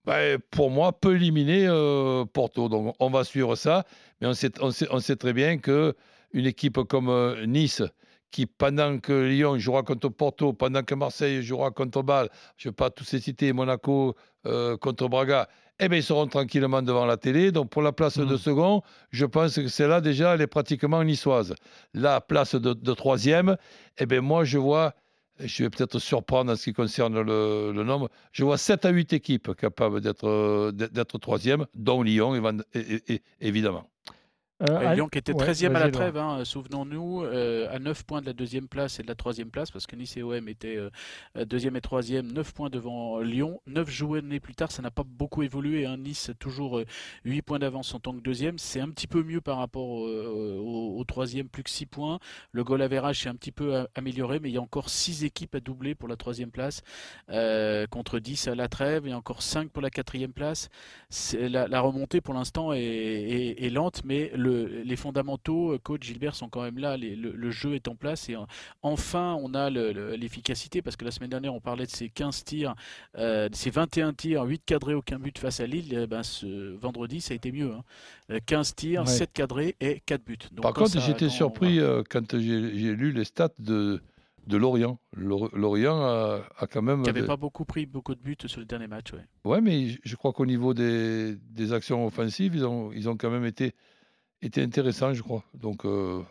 ben, 0.06 0.40
pour 0.52 0.72
moi, 0.72 0.92
peut 1.00 1.16
éliminer 1.16 1.68
euh, 1.68 2.26
Porto. 2.26 2.68
Donc, 2.68 2.96
on 3.00 3.10
va 3.10 3.24
suivre 3.24 3.56
ça. 3.56 3.86
Mais 4.20 4.28
on 4.28 4.34
sait, 4.34 5.16
très 5.16 5.34
bien 5.34 5.60
que 5.60 5.96
une 6.34 6.46
équipe 6.46 6.80
comme 6.84 7.10
euh, 7.10 7.46
Nice, 7.46 7.84
qui, 8.32 8.46
pendant 8.46 9.00
que 9.00 9.14
Lyon 9.14 9.58
jouera 9.58 9.84
contre 9.84 10.10
Porto, 10.10 10.54
pendant 10.54 10.84
que 10.84 10.96
Marseille 10.96 11.42
jouera 11.44 11.72
contre 11.72 12.04
Bâle, 12.04 12.30
je 12.58 12.68
ne 12.68 12.72
vais 12.72 12.76
pas 12.76 12.90
tous 12.90 13.12
les 13.14 13.20
citer, 13.20 13.54
Monaco 13.54 14.16
euh, 14.46 14.78
contre 14.78 15.08
Braga, 15.08 15.48
eh 15.80 15.88
bien, 15.88 15.98
ils 15.98 16.04
seront 16.04 16.28
tranquillement 16.28 16.82
devant 16.82 17.06
la 17.06 17.18
télé. 17.18 17.52
Donc, 17.52 17.70
pour 17.70 17.82
la 17.82 17.92
place 17.94 18.18
de 18.18 18.38
second, 18.38 18.82
je 19.12 19.26
pense 19.26 19.56
que 19.56 19.68
celle-là, 19.68 20.02
déjà, 20.02 20.34
elle 20.36 20.42
est 20.42 20.48
pratiquement 20.48 21.04
niçoise. 21.04 21.56
La 21.94 22.20
place 22.22 22.56
de, 22.56 22.74
de 22.74 22.94
troisième, 22.94 23.56
eh 23.98 24.06
bien, 24.06 24.22
moi, 24.22 24.44
je 24.44 24.58
vois, 24.58 24.94
je 25.40 25.64
vais 25.64 25.70
peut-être 25.70 26.00
surprendre 26.00 26.52
en 26.52 26.56
ce 26.58 26.66
qui 26.66 26.74
concerne 26.74 27.22
le, 27.22 27.72
le 27.74 27.84
nombre, 27.84 28.10
je 28.34 28.44
vois 28.44 28.58
7 28.58 28.86
à 28.86 28.90
8 28.90 29.14
équipes 29.14 29.56
capables 29.56 30.02
d'être 30.02 31.18
troisième, 31.20 31.66
dont 31.76 32.04
Lyon, 32.04 32.34
évidemment. 33.40 33.89
Euh, 34.62 34.94
Lyon 34.96 35.08
qui 35.08 35.18
était 35.18 35.32
ouais, 35.34 35.46
13e 35.46 35.76
à 35.76 35.80
la 35.80 35.86
trêve, 35.92 36.18
hein, 36.18 36.44
souvenons-nous, 36.44 37.24
euh, 37.24 37.68
à 37.74 37.80
9 37.80 38.04
points 38.04 38.20
de 38.20 38.26
la 38.26 38.34
deuxième 38.34 38.68
place 38.68 39.00
et 39.00 39.04
de 39.04 39.08
la 39.08 39.16
troisième 39.16 39.50
place, 39.52 39.72
parce 39.72 39.88
que 39.88 39.96
Nice 39.96 40.18
et 40.18 40.24
OM 40.24 40.50
étaient 40.50 40.76
euh, 40.76 41.46
deuxième 41.46 41.78
et 41.78 41.82
troisième, 41.82 42.32
9 42.34 42.54
points 42.54 42.70
devant 42.70 43.20
Lyon. 43.20 43.62
9 43.68 43.90
journées 43.90 44.42
plus 44.42 44.56
tard, 44.56 44.70
ça 44.72 44.82
n'a 44.82 44.92
pas 44.92 45.04
beaucoup 45.04 45.44
évolué. 45.44 45.86
hein. 45.86 45.96
Nice, 45.98 46.32
toujours 46.40 46.80
euh, 46.80 46.86
8 47.24 47.42
points 47.42 47.60
d'avance 47.60 47.94
en 47.94 48.00
tant 48.02 48.12
que 48.14 48.20
deuxième. 48.22 48.58
C'est 48.58 48.82
un 48.82 48.90
petit 48.90 49.08
peu 49.08 49.24
mieux 49.24 49.40
par 49.40 49.58
rapport 49.60 49.88
au, 49.90 51.04
troisième, 51.08 51.48
plus 51.48 51.64
que 51.64 51.70
6 51.70 51.86
points. 51.86 52.20
Le 52.52 52.64
goal 52.66 52.82
average 52.82 53.22
s'est 53.24 53.30
un 53.30 53.36
petit 53.36 53.54
peu 53.54 53.88
amélioré, 53.96 54.40
mais 54.42 54.50
il 54.50 54.56
y 54.56 54.58
a 54.58 54.62
encore 54.62 54.90
6 54.90 55.24
équipes 55.24 55.56
à 55.56 55.62
doubler 55.62 55.96
pour 55.96 56.10
la 56.10 56.18
troisième 56.18 56.52
place, 56.52 56.82
contre 57.90 58.20
10 58.20 58.48
à 58.50 58.56
la 58.56 58.68
trêve, 58.68 59.08
et 59.08 59.14
encore 59.14 59.42
5 59.42 59.70
pour 59.72 59.82
la 59.82 59.90
quatrième 59.90 60.34
place. 60.34 60.68
La, 61.34 61.68
la 61.70 61.80
remontée 61.82 62.20
pour 62.22 62.34
l'instant 62.34 62.74
est, 62.74 62.82
est- 62.84 63.64
est 63.66 63.70
lente, 63.70 64.02
mais 64.04 64.32
le- 64.36 64.49
les 64.50 64.96
fondamentaux, 64.96 65.74
euh, 65.74 65.78
coach 65.78 66.04
Gilbert, 66.04 66.36
sont 66.36 66.50
quand 66.50 66.62
même 66.62 66.78
là. 66.78 66.98
Les- 66.98 67.16
le, 67.16 67.32
le 67.32 67.52
jeu 67.52 67.76
est 67.76 67.88
en 67.88 67.96
place 67.96 68.30
et 68.30 68.36
euh, 68.36 68.40
enfin 68.82 69.38
on 69.42 69.54
a 69.54 69.70
le- 69.70 69.92
le- 69.92 70.16
l'efficacité 70.16 70.82
parce 70.82 70.96
que 70.96 71.06
la 71.06 71.12
semaine 71.12 71.30
dernière 71.30 71.54
on 71.54 71.60
parlait 71.60 71.86
de 71.86 71.92
ces 71.92 72.10
15 72.10 72.44
tirs, 72.44 72.76
euh, 73.18 73.50
ces 73.54 73.70
21 73.70 74.14
tirs, 74.14 74.44
8 74.44 74.62
cadrés, 74.66 74.94
aucun 74.94 75.20
but 75.20 75.38
face 75.38 75.60
à 75.60 75.68
Lille. 75.68 75.98
Eh 76.04 76.08
ben, 76.08 76.24
ce 76.24 76.76
vendredi 76.78 77.22
ça 77.22 77.34
a 77.34 77.36
été 77.36 77.52
mieux. 77.52 77.72
hein. 77.72 77.84
Euh, 78.32 78.40
15 78.46 78.76
tirs, 78.76 79.02
Ouais. 79.02 79.08
7 79.08 79.32
cadrés 79.34 79.76
et 79.80 80.02
4 80.06 80.24
buts. 80.24 80.38
Donc, 80.52 80.62
Par 80.64 80.74
contre, 80.74 81.00
j'étais 81.02 81.30
surpris 81.30 81.80
euh, 81.80 82.04
quand 82.10 82.38
j'ai 82.40 82.96
lu 82.96 83.12
les 83.12 83.24
stats 83.24 83.50
de, 83.60 84.02
de 84.48 84.58
Lorient. 84.58 85.00
Lor- 85.16 85.50
Lorient 85.56 86.00
a, 86.02 86.42
a 86.58 86.68
quand 86.68 86.82
même. 86.82 87.02
Qui 87.04 87.08
n'avait 87.08 87.22
des- 87.22 87.28
pas 87.28 87.38
beaucoup 87.38 87.66
pris 87.66 87.86
beaucoup 87.86 88.16
de 88.16 88.20
buts 88.22 88.38
sur 88.46 88.60
le 88.60 88.66
dernier 88.66 88.88
match. 88.88 89.14
ouais. 89.14 89.26
Ouais, 89.46 89.62
mais 89.62 89.90
je- 89.90 90.00
je 90.04 90.16
crois 90.16 90.32
qu'au 90.34 90.46
niveau 90.46 90.74
des, 90.74 91.36
des 91.52 91.74
actions 91.74 92.06
offensives, 92.06 92.56
ils 92.56 92.66
ont, 92.66 92.92
ils 92.94 93.08
ont 93.10 93.16
quand 93.18 93.30
même 93.30 93.46
été, 93.46 93.74
été 94.42 94.62
intéressants, 94.64 95.14
je 95.14 95.22
crois. 95.22 95.44
Donc, 95.54 95.86
euh, 95.86 96.22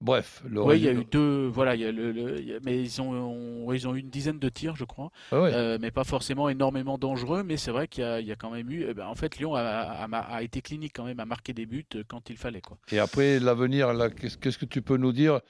bref. 0.00 0.42
le 0.48 0.62
Oui, 0.62 0.76
il 0.78 0.84
y 0.84 0.88
a 0.88 0.92
eu 0.92 1.04
deux, 1.04 1.46
voilà, 1.46 1.74
il 1.74 1.80
y 1.82 1.84
a 1.84 1.92
le, 1.92 2.12
le- 2.12 2.38
il 2.40 2.48
y 2.48 2.54
a- 2.54 2.58
mais 2.64 2.80
ils 2.82 3.02
ont, 3.02 3.10
on- 3.12 3.72
ils 3.72 3.86
ont 3.86 3.94
eu 3.94 4.00
une 4.00 4.10
dizaine 4.10 4.38
de 4.38 4.48
tirs, 4.48 4.76
je 4.76 4.84
crois. 4.84 5.10
Ah 5.32 5.40
ouais. 5.42 5.50
Euh, 5.52 5.78
mais 5.80 5.90
pas 5.90 6.04
forcément 6.04 6.48
énormément 6.48 6.98
dangereux. 6.98 7.42
Mais 7.42 7.56
c'est 7.56 7.70
vrai 7.70 7.88
qu'il 7.88 8.04
y, 8.04 8.06
a- 8.06 8.20
il 8.20 8.26
y 8.26 8.32
a 8.32 8.36
quand 8.36 8.50
même 8.50 8.70
eu. 8.70 8.86
eh 8.88 8.94
ben, 8.94 9.06
en 9.06 9.14
fait, 9.14 9.36
Lyon 9.38 9.54
a, 9.54 9.60
a- 9.60 10.04
a- 10.10 10.18
a 10.36 10.42
été 10.42 10.60
clinique 10.62 10.92
quand 10.94 11.04
même, 11.04 11.20
a 11.20 11.24
marqué 11.26 11.52
des 11.52 11.66
buts 11.66 11.84
euh, 11.96 12.02
quand 12.08 12.30
il 12.30 12.36
fallait. 12.36 12.60
Quoi. 12.62 12.78
Et 12.90 12.98
après, 12.98 13.38
l'avenir, 13.40 13.92
qu'est-ce 14.40 14.58
que 14.58 14.64
tu 14.66 14.80
peux 14.82 14.96
nous 14.96 15.12
dire 15.12 15.40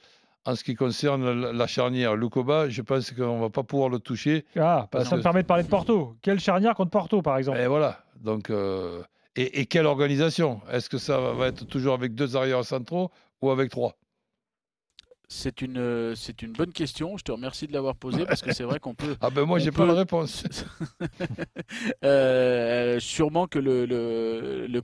en 0.44 0.54
ce 0.56 0.64
qui 0.64 0.74
concerne 0.74 1.30
la, 1.40 1.52
la 1.52 1.66
charnière? 1.66 2.16
Lukoba, 2.16 2.68
je 2.68 2.82
pense 2.82 3.12
qu'on 3.12 3.36
ne 3.36 3.40
va 3.42 3.50
pas 3.50 3.62
pouvoir 3.62 3.90
le 3.90 3.98
toucher. 4.00 4.44
Ah, 4.56 4.80
bah, 4.82 4.88
Parce 4.90 5.08
ça 5.08 5.16
me 5.16 5.22
permet 5.22 5.42
de 5.42 5.46
parler 5.46 5.62
de 5.62 5.68
Porto. 5.68 6.16
Quelle 6.22 6.40
charnière 6.40 6.74
contre 6.74 6.90
Porto, 6.90 7.22
par 7.22 7.36
exemple? 7.38 7.58
Et 7.58 7.66
voilà. 7.68 8.00
Donc, 8.22 8.50
euh, 8.50 9.02
et, 9.42 9.66
quelle 9.66 9.86
organisation? 9.86 10.60
Est-ce 10.70 10.88
que 10.88 10.98
ça 10.98 11.18
va- 11.20 11.32
va 11.32 11.46
être 11.48 11.66
toujours 11.66 11.94
avec 11.94 12.14
deux 12.14 12.36
arrières 12.36 12.64
centraux 12.64 13.10
ou 13.42 13.50
avec 13.50 13.70
trois? 13.70 13.96
C'est 15.30 15.60
une, 15.60 15.76
euh, 15.76 16.14
c'est 16.14 16.40
une 16.40 16.54
bonne 16.54 16.72
question. 16.72 17.18
Je 17.18 17.22
te 17.22 17.30
remercie 17.32 17.66
de 17.66 17.72
l'avoir 17.74 17.96
posée 17.96 18.24
parce 18.24 18.40
que 18.40 18.54
c'est 18.54 18.64
vrai 18.64 18.80
qu'on 18.80 18.94
peut. 18.94 19.14
Ah 19.20 19.28
ben 19.28 19.44
moi, 19.44 19.58
j'ai 19.58 19.70
pas 19.70 19.82
peut- 19.82 19.88
la 19.88 19.94
réponse. 19.94 20.42
Euh, 22.04 22.98
sûrement 23.00 23.46
que 23.46 23.58
le, 23.58 23.84
le- 23.84 24.66
le- 24.66 24.82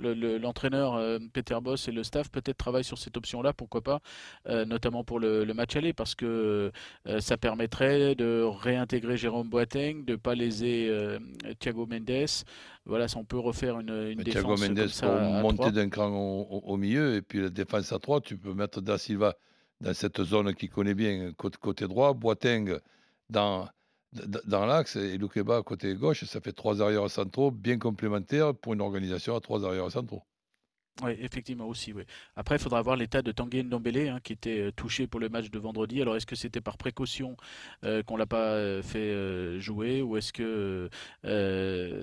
le- 0.00 0.14
le- 0.14 0.38
l'entraîneur 0.38 0.94
euh, 0.94 1.18
Peter 1.32 1.56
Boss 1.60 1.88
et 1.88 1.92
le 1.92 2.04
staff 2.04 2.30
peut-être 2.30 2.56
travaillent 2.56 2.84
sur 2.84 2.98
cette 2.98 3.16
option-là, 3.16 3.52
pourquoi 3.52 3.82
pas, 3.82 4.00
euh, 4.48 4.64
notamment 4.64 5.04
pour 5.04 5.20
le, 5.20 5.44
match 5.52 5.76
aller, 5.76 5.92
parce 5.92 6.14
que 6.14 6.72
euh, 7.06 7.20
ça 7.20 7.36
permettrait 7.36 8.14
de 8.14 8.42
réintégrer 8.42 9.16
Jérôme 9.16 9.48
Boateng, 9.50 10.04
de 10.04 10.12
ne 10.12 10.16
pas 10.16 10.34
léser 10.34 10.90
Thiago 11.58 11.86
Mendes. 11.86 12.26
Voilà, 12.86 13.08
ça, 13.08 13.18
on 13.18 13.24
peut 13.24 13.38
refaire 13.38 13.80
une, 13.80 13.90
une 13.90 14.22
défense 14.22 14.42
Thiago 14.42 14.56
Mendes 14.56 14.78
comme 14.78 14.88
ça 14.88 15.08
pour 15.08 15.20
monter 15.42 15.72
d'un 15.72 15.88
cran 15.88 16.08
au, 16.08 16.42
au- 16.50 16.62
au 16.72 16.76
milieu 16.76 17.16
et 17.16 17.22
puis 17.22 17.40
la 17.42 17.50
défense 17.50 17.92
à 17.92 17.98
3, 17.98 18.20
tu 18.20 18.36
peux 18.38 18.54
mettre 18.54 18.80
Da 18.80 18.96
Silva 18.98 19.34
dans 19.80 19.94
cette 19.94 20.22
zone 20.22 20.54
qu'il 20.54 20.70
connaît 20.70 20.94
bien, 20.94 21.32
côté, 21.34 21.86
droit, 21.86 22.14
Boateng 22.14 22.80
dans, 23.30 23.68
l'axe 24.12 24.96
et 24.96 25.18
Lukeba 25.18 25.62
côté 25.62 25.94
gauche. 25.94 26.24
Ça 26.24 26.40
fait 26.40 26.52
trois 26.52 26.80
arrières 26.80 27.10
centraux 27.10 27.50
bien 27.50 27.78
complémentaires 27.78 28.54
pour 28.54 28.74
une 28.74 28.80
organisation 28.80 29.36
à 29.36 29.40
trois 29.40 29.64
arrières 29.64 29.90
centraux. 29.90 30.22
Oui, 31.02 31.10
effectivement 31.20 31.66
aussi. 31.68 31.92
Oui. 31.92 32.04
Après, 32.36 32.56
il 32.56 32.58
faudra 32.58 32.80
voir 32.80 32.96
l'état 32.96 33.20
de 33.20 33.30
Tanguy 33.30 33.62
Ndombele 33.62 34.08
hein, 34.08 34.18
qui 34.24 34.32
était 34.32 34.60
euh, 34.60 34.70
touché 34.72 35.06
pour 35.06 35.20
le 35.20 35.28
match 35.28 35.50
de 35.50 35.58
vendredi. 35.58 36.00
Alors, 36.00 36.16
est-ce 36.16 36.24
que 36.24 36.36
c'était 36.36 36.62
par 36.62 36.78
précaution 36.78 37.36
euh, 37.84 38.02
qu'on 38.02 38.16
l'a 38.16 38.24
pas 38.24 38.52
euh, 38.54 38.82
fait 38.82 38.98
euh, 39.10 39.60
jouer 39.60 40.00
ou 40.00 40.16
est-ce 40.16 40.32
que 40.32 40.88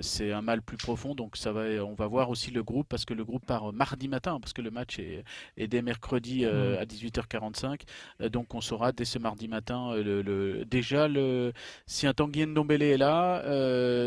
c'est 0.01 0.31
un 0.31 0.41
mal 0.41 0.61
plus 0.61 0.77
profond? 0.77 1.15
Donc, 1.15 1.37
ça 1.37 1.51
va, 1.51 1.61
on 1.83 1.93
va 1.95 2.05
voir 2.07 2.29
aussi 2.29 2.51
le 2.51 2.61
groupe 2.63 2.87
parce 2.87 3.03
que 3.05 3.15
le 3.15 3.25
groupe 3.25 3.45
part 3.47 3.73
mardi 3.73 4.07
matin 4.07 4.39
parce 4.39 4.53
que 4.53 4.61
le 4.61 4.69
match 4.69 4.99
est, 4.99 5.23
est 5.57 5.67
dès 5.67 5.81
mercredi 5.81 6.45
Mhm. 6.45 6.77
à 6.79 6.85
18h45. 6.85 7.81
Euh, 8.21 8.29
donc, 8.29 8.53
on 8.53 8.61
saura 8.61 8.91
dès 8.91 9.05
ce 9.05 9.17
mardi 9.17 9.47
matin 9.47 9.95
le, 9.95 10.21
le- 10.21 10.65
déjà 10.65 11.07
le, 11.07 11.51
si 11.87 12.05
un 12.05 12.13
Tanguy 12.13 12.45
Ndombele 12.45 12.83
est 12.83 12.97
là, 12.97 13.41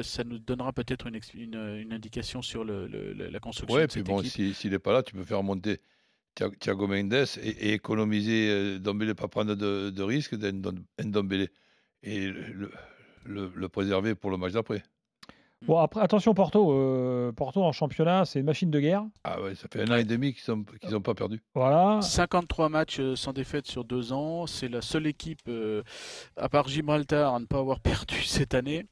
ça 0.03 0.23
nous 0.25 0.39
donnera 0.39 0.73
peut-être 0.73 1.07
une, 1.09 1.17
ex- 1.17 1.35
une, 1.35 1.57
une 1.57 1.93
indication 1.93 2.41
sur 2.43 2.65
le- 2.65 2.87
la 2.87 3.39
construction 3.41 3.75
Ouais, 3.77 3.83
de 3.87 3.93
puis 3.93 4.01
cette 4.01 4.07
bon, 4.07 4.21
équipe. 4.21 4.33
si- 4.33 4.55
n'est 4.77 4.81
pas 4.81 4.93
là, 4.93 5.03
tu 5.03 5.15
peux 5.15 5.25
faire 5.25 5.43
monter 5.43 5.81
Thia- 6.35 6.51
Thiago 6.59 6.87
Mendes 6.87 7.13
et, 7.43 7.49
et 7.49 7.73
économiser 7.73 8.49
euh, 8.51 8.79
Ndombele, 8.79 9.15
pas 9.15 9.29
prendre 9.29 9.55
de, 9.55 9.91
de 9.91 10.03
risque 10.03 10.35
d'Ndombele 10.37 11.49
et 12.03 12.27
le, 12.29 12.71
le- 13.25 13.53
le 13.55 13.69
préserver 13.69 14.15
pour 14.15 14.31
le 14.31 14.37
match 14.37 14.53
d'après. 14.53 14.83
Bon, 15.67 15.79
après, 15.79 16.03
attention, 16.03 16.35
Porto. 16.35 16.71
euh, 16.71 17.33
Porto 17.33 17.63
en 17.65 17.73
championnat, 17.73 18.27
c'est 18.27 18.39
une 18.41 18.45
machine 18.45 18.71
de 18.71 18.79
guerre. 18.79 19.05
Ah 19.25 19.41
ouais, 19.41 19.55
ça 19.55 19.67
fait 19.73 19.81
un 19.81 19.91
an 19.91 19.97
et 19.97 20.05
demi 20.05 20.35
qu'ils 20.35 20.55
n'ont 20.91 21.01
pas 21.01 21.15
perdu. 21.15 21.41
Voilà. 21.55 22.03
53 22.03 22.69
matchs 22.69 23.01
euh, 23.01 23.17
sans 23.17 23.33
défaite 23.33 23.67
sur 23.67 23.85
deux 23.85 24.13
ans. 24.13 24.47
C'est 24.47 24.69
la 24.69 24.83
seule 24.83 25.07
équipe, 25.07 25.41
euh, 25.49 25.83
à 26.37 26.51
part 26.51 26.69
Gibraltar, 26.69 27.35
à 27.35 27.41
ne 27.41 27.47
pas 27.47 27.59
avoir 27.59 27.81
perdu 27.81 28.23
cette 28.23 28.53
année. 28.55 28.87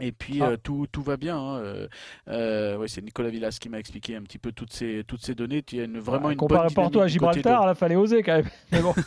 Et 0.00 0.12
puis 0.12 0.40
Ah. 0.42 0.50
euh, 0.50 0.56
tout, 0.62 0.86
tout 0.90 1.02
va 1.02 1.16
bien. 1.16 1.36
hein. 1.38 1.56
Euh, 1.58 1.88
euh, 2.28 2.76
ouais, 2.76 2.88
c'est 2.88 3.02
Nicolas 3.02 3.30
Villas 3.30 3.58
qui 3.60 3.68
m'a 3.68 3.78
expliqué 3.78 4.16
un 4.16 4.22
petit 4.22 4.38
peu 4.38 4.52
toutes 4.52 4.72
ces, 4.72 5.02
toutes 5.06 5.22
ces 5.24 5.34
données. 5.34 5.62
Il 5.72 5.78
y 5.78 5.80
a 5.80 5.84
une, 5.84 5.98
vraiment 5.98 6.30
une 6.30 6.36
bonne 6.36 6.48
Comparé 6.48 6.68
Porto 6.74 7.00
à 7.00 7.04
de- 7.04 7.08
Gibraltar, 7.08 7.66
là, 7.66 7.74
fallait 7.74 7.96
oser 7.96 8.22
quand 8.22 8.36
même. 8.36 8.48
Mais 8.72 8.80
bon. 8.82 8.94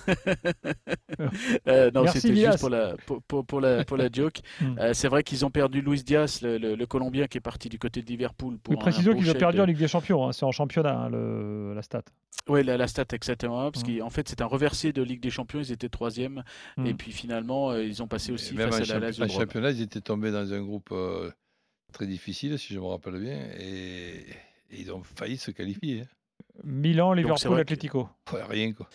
Euh, 1.68 1.92
non, 1.94 2.04
Merci, 2.04 2.22
c'était 2.22 2.34
Villas. 2.34 2.52
juste 2.54 2.62
pour 2.62 2.70
la, 2.70 2.96
pour, 3.06 3.22
pour- 3.24 3.46
pour 3.46 3.62
la, 3.62 3.84
pour 3.86 3.98
la 3.98 4.10
joke. 4.12 4.40
Hmm. 4.60 4.76
Euh, 4.80 4.94
c'est 4.94 5.08
vrai 5.08 5.24
qu'ils 5.24 5.46
ont 5.46 5.50
perdu 5.52 5.82
Luis 5.82 6.04
Diaz, 6.04 6.42
le, 6.42 6.58
le- 6.58 6.76
le 6.76 6.86
Colombien 6.86 7.28
qui 7.28 7.38
est 7.38 7.42
parti 7.42 7.70
du 7.70 7.78
côté 7.80 8.02
de 8.02 8.08
Liverpool. 8.08 8.58
Pour 8.58 8.78
précisons 8.78 9.14
qu'ils 9.14 9.30
ont 9.30 9.34
perdu 9.34 9.58
de- 9.58 9.62
en 9.62 9.66
Ligue 9.66 9.78
des 9.78 9.88
Champions. 9.88 10.28
hein, 10.28 10.32
C'est 10.32 10.46
en 10.46 10.52
championnat, 10.52 10.98
hein, 10.98 11.10
le, 11.10 11.74
la 11.76 11.82
stat. 11.82 12.04
Oui, 12.48 12.64
la, 12.64 12.76
la 12.78 12.88
stat 12.88 13.06
exactement. 13.14 13.70
Parce 13.72 13.84
Hmm. 13.86 14.00
qu'en 14.00 14.10
fait, 14.10 14.28
c'est 14.28 14.42
un 14.42 14.46
reversé 14.46 14.94
de 14.94 15.04
Ligue 15.04 15.22
des 15.22 15.30
Champions. 15.30 15.60
Ils 15.62 15.72
étaient 15.72 15.90
troisième. 15.90 16.44
Hmm. 16.78 16.86
Et 16.88 16.94
puis 16.94 17.12
finalement, 17.12 17.76
ils 17.76 18.02
ont 18.02 18.08
passé 18.08 18.32
aussi 18.32 18.56
face 18.56 18.76
à 18.76 18.80
la 18.80 18.86
champi- 18.86 19.00
Lazio 19.02 19.24
en 19.24 19.28
de 19.28 19.32
Rome. 19.32 19.42
championnat, 19.42 19.72
ils 19.72 19.82
étaient 19.82 20.02
tombés 20.02 20.32
dans 20.32 20.52
un 20.54 20.62
groupe 20.62 20.81
euh, 20.92 21.32
très 21.94 22.08
difficile, 22.08 22.58
si 22.60 22.74
je 22.74 22.80
me 22.80 22.86
rappelle 22.86 23.20
bien, 23.20 23.50
et, 23.58 24.26
et 24.70 24.80
ils 24.82 24.92
ont 24.92 25.04
failli 25.04 25.38
se 25.38 25.52
qualifier. 25.52 26.02
hein. 26.02 26.08
Milan, 26.64 27.14
Liverpool, 27.14 27.56
que- 27.56 27.62
Atlético. 27.62 28.10
Ouais, 28.34 28.44
rien 28.44 28.74
quoi. 28.74 28.90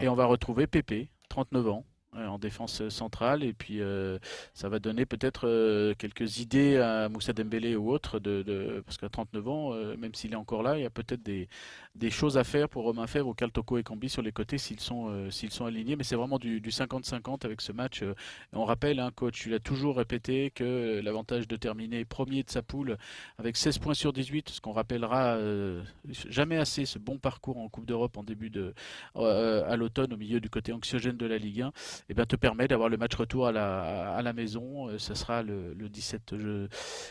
Et 0.00 0.08
on 0.08 0.14
va 0.14 0.24
retrouver 0.26 0.66
Pépé, 0.66 1.10
39 1.28 1.68
ans, 1.68 1.84
en 2.16 2.38
défense 2.38 2.88
centrale. 2.88 3.42
Et 3.44 3.52
puis, 3.52 3.80
euh, 3.80 4.18
ça 4.54 4.68
va 4.68 4.78
donner 4.78 5.06
peut-être 5.06 5.46
euh, 5.48 5.94
quelques 5.98 6.38
idées 6.38 6.78
à 6.78 7.08
Moussa 7.08 7.32
Dembélé 7.32 7.76
ou 7.76 7.90
autres. 7.90 8.18
De, 8.18 8.82
parce 8.84 8.96
qu'à 8.98 9.08
39 9.08 9.48
ans, 9.48 9.72
euh, 9.74 9.96
même 9.96 10.14
s'il 10.14 10.32
est 10.32 10.36
encore 10.36 10.62
là, 10.62 10.78
il 10.78 10.82
y 10.82 10.86
a 10.86 10.90
peut-être 10.90 11.22
des, 11.22 11.48
des 11.94 12.10
choses 12.10 12.38
à 12.38 12.44
faire 12.44 12.68
pour 12.68 12.84
Romain 12.84 13.06
Fèvre, 13.06 13.34
Cal 13.34 13.50
Toko 13.50 13.78
et 13.78 13.82
Cambi 13.82 14.08
sur 14.08 14.22
les 14.22 14.32
côtés 14.32 14.58
s'ils 14.58 14.80
sont, 14.80 15.08
euh, 15.08 15.30
s'ils 15.30 15.50
sont 15.52 15.66
alignés. 15.66 15.96
Mais 15.96 16.04
c'est 16.04 16.16
vraiment 16.16 16.38
du 16.38 16.60
du 16.60 16.70
50-50 16.70 17.44
avec 17.44 17.60
ce 17.60 17.72
match. 17.72 18.02
euh. 18.02 18.14
On 18.52 18.64
rappelle, 18.64 19.00
hein, 19.00 19.10
coach, 19.14 19.40
tu 19.40 19.50
l'as 19.50 19.60
toujours 19.60 19.96
répété, 19.96 20.50
que 20.50 21.00
l'avantage 21.02 21.46
de 21.48 21.56
terminer 21.56 22.04
premier 22.04 22.42
de 22.42 22.50
sa 22.50 22.62
poule 22.62 22.96
avec 23.38 23.56
16 23.56 23.78
points 23.78 23.94
sur 23.94 24.12
18, 24.12 24.48
ce 24.48 24.60
qu'on 24.60 24.72
rappellera 24.72 25.36
euh, 25.36 25.82
jamais 26.28 26.56
assez, 26.56 26.86
ce 26.86 26.98
bon 26.98 27.18
parcours 27.18 27.58
en 27.58 27.68
Coupe 27.68 27.86
d'Europe 27.86 28.16
en 28.16 28.22
début 28.22 28.50
de, 28.50 28.74
euh, 29.16 29.64
à 29.70 29.76
l'automne 29.76 30.12
au 30.12 30.16
milieu 30.16 30.40
du 30.40 30.50
côté 30.50 30.72
anxiogène 30.72 31.16
de 31.16 31.26
la 31.26 31.38
Ligue 31.38 31.62
1, 31.62 31.72
eh 32.08 32.14
bien, 32.14 32.24
te 32.26 32.36
permet 32.36 32.68
d'avoir 32.68 32.88
le 32.88 32.96
match 32.96 33.14
retour 33.14 33.46
à 33.48 33.52
la, 33.52 34.14
à 34.14 34.22
la 34.22 34.32
maison. 34.32 34.88
Euh, 34.88 34.98
Ce 34.98 35.14
sera 35.14 35.42
le, 35.42 35.74
le 35.74 35.88
17 35.88 36.36
je- 36.38 36.68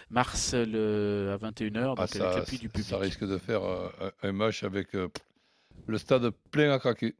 mars 0.10 0.54
le, 0.54 1.32
à 1.34 1.38
21h, 1.38 1.84
donc 1.96 1.98
Ah, 2.00 2.04
avec 2.04 2.14
ça, 2.16 2.36
l'appui 2.38 2.58
du 2.58 2.70
public. 2.70 2.88
ça 2.90 2.98
risque 2.98 3.26
de 3.26 3.38
faire 3.38 3.64
euh, 3.64 3.90
un, 4.24 4.30
un 4.30 4.32
match 4.32 4.64
avec 4.64 4.96
euh, 4.96 5.08
le 5.88 5.98
stade 5.98 6.30
plein 6.52 6.72
à 6.72 6.80
craquer. 6.80 7.16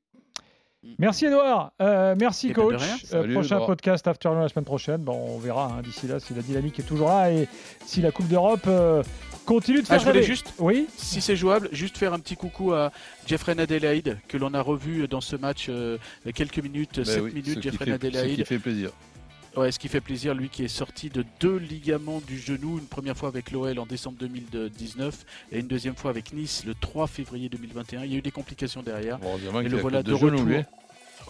Merci 1.00 1.26
Edouard, 1.26 1.72
Euh, 1.82 2.16
merci 2.20 2.52
coach. 2.54 2.76
Euh, 2.82 2.96
Salut, 3.04 3.34
prochain 3.34 3.56
Edouard. 3.56 3.68
podcast 3.68 4.08
Afternoon 4.08 4.42
la 4.42 4.50
semaine 4.50 4.66
prochaine. 4.66 4.98
Bon, 5.02 5.14
on 5.36 5.38
verra 5.40 5.74
hein, 5.78 5.82
d'ici 5.84 6.08
là 6.08 6.20
si 6.20 6.34
la 6.34 6.42
dynamique 6.42 6.80
est 6.80 6.84
toujours 6.84 7.10
là 7.10 7.32
et 7.32 7.48
si 7.86 8.02
la 8.02 8.12
Coupe 8.12 8.28
d'Europe 8.28 8.66
euh, 8.68 9.04
continue 9.46 9.80
de 9.80 9.86
Ah, 9.90 9.98
faire 9.98 10.00
je 10.00 10.06
voulais 10.06 10.24
juste, 10.24 10.54
Oui, 10.60 10.88
si 10.96 11.22
c'est 11.22 11.36
jouable, 11.36 11.70
juste 11.72 11.98
faire 11.98 12.14
un 12.14 12.20
petit 12.20 12.36
coucou 12.36 12.74
à 12.74 12.92
Jeffrey 13.26 13.60
Adelaide, 13.60 14.18
que 14.28 14.38
l'on 14.38 14.54
a 14.54 14.62
revu 14.62 15.08
dans 15.08 15.22
ce 15.22 15.36
match 15.36 15.68
euh, 15.70 15.98
quelques 16.34 16.60
minutes, 16.60 16.98
Ben 16.98 17.06
7 17.06 17.22
oui, 17.24 17.30
ce 17.32 17.36
minutes, 17.36 17.62
Jeffrey 17.64 17.86
fait- 17.86 17.92
ce 17.92 17.96
Adelaide. 17.96 18.36
qui 18.36 18.46
fait 18.46 18.60
plaisir. 18.60 18.92
Ouais, 19.58 19.72
ce 19.72 19.80
qui 19.80 19.88
fait 19.88 20.02
plaisir, 20.02 20.34
lui 20.34 20.50
qui 20.50 20.66
est 20.66 20.68
sorti 20.68 21.10
de 21.10 21.24
deux 21.40 21.56
ligaments 21.58 22.22
du 22.28 22.38
genou, 22.38 22.78
une 22.78 22.88
première 22.88 23.16
fois 23.16 23.30
avec 23.30 23.52
l'OL 23.52 23.80
en 23.80 23.86
décembre 23.86 24.18
2019 24.20 25.26
et 25.52 25.60
une 25.60 25.68
deuxième 25.68 25.96
fois 25.96 26.12
avec 26.12 26.34
Nice 26.34 26.64
le 26.66 26.74
3 26.76 27.08
février 27.08 27.48
2021. 27.48 28.04
Il 28.04 28.12
y 28.12 28.16
a 28.16 28.18
eu 28.18 28.22
des 28.22 28.32
complications 28.32 28.84
derrière. 28.84 29.18
Bon, 29.20 29.38
Et 29.62 29.70
le 29.70 29.78
voilà 29.78 30.04
de 30.04 30.12
retour. 30.14 30.42
lui. 30.44 30.58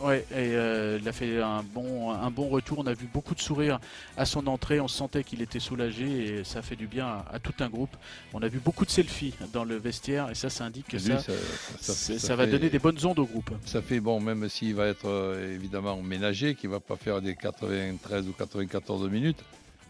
Ouais, 0.02 0.26
et 0.32 0.36
euh, 0.56 1.00
il 1.02 1.08
a 1.08 1.14
fait 1.14 1.42
un 1.42 1.64
bon, 1.64 2.12
un 2.12 2.30
bon 2.30 2.50
retour. 2.50 2.80
On 2.80 2.86
a 2.88 2.94
vu 2.94 3.08
beaucoup 3.12 3.34
de 3.34 3.40
sourires 3.40 3.80
à 4.18 4.26
son 4.26 4.46
entrée. 4.48 4.80
On 4.82 4.88
sentait 4.90 5.24
qu'il 5.24 5.42
était 5.42 5.60
soulagé 5.62 6.40
et 6.40 6.44
ça 6.44 6.62
fait 6.62 6.76
du 6.76 6.86
bien 6.86 7.06
à, 7.08 7.26
à 7.34 7.40
tout 7.40 7.54
un 7.62 7.70
groupe. 7.70 7.96
On 8.34 8.42
a 8.42 8.48
vu 8.50 8.60
beaucoup 8.60 8.84
de 8.86 8.90
selfies 8.90 9.34
dans 9.54 9.64
le 9.64 9.78
vestiaire 9.78 10.30
et 10.30 10.36
ça, 10.36 10.50
ça 10.50 10.66
indique 10.66 10.88
que 10.90 10.98
Lui, 10.98 11.04
ça, 11.04 11.20
ça, 11.20 11.32
ça- 11.80 11.94
c'est- 11.94 12.20
ça 12.20 12.28
ça 12.28 12.36
va 12.36 12.46
donner 12.46 12.70
des 12.70 12.80
bonnes 12.80 13.04
ondes 13.06 13.20
au 13.20 13.26
groupe. 13.26 13.52
Ça 13.66 13.82
fait 13.82 14.02
bon, 14.02 14.20
même 14.20 14.50
s'il 14.50 14.76
va 14.76 14.88
être 14.88 15.08
euh, 15.08 15.56
évidemment 15.56 16.02
ménagé, 16.02 16.56
qu'il 16.56 16.70
ne 16.70 16.76
va 16.76 16.82
pas 16.82 16.98
faire 16.98 17.22
des 17.22 17.36
93 17.36 18.28
ou 18.28 18.34
94 18.34 19.10
minutes, 19.10 19.44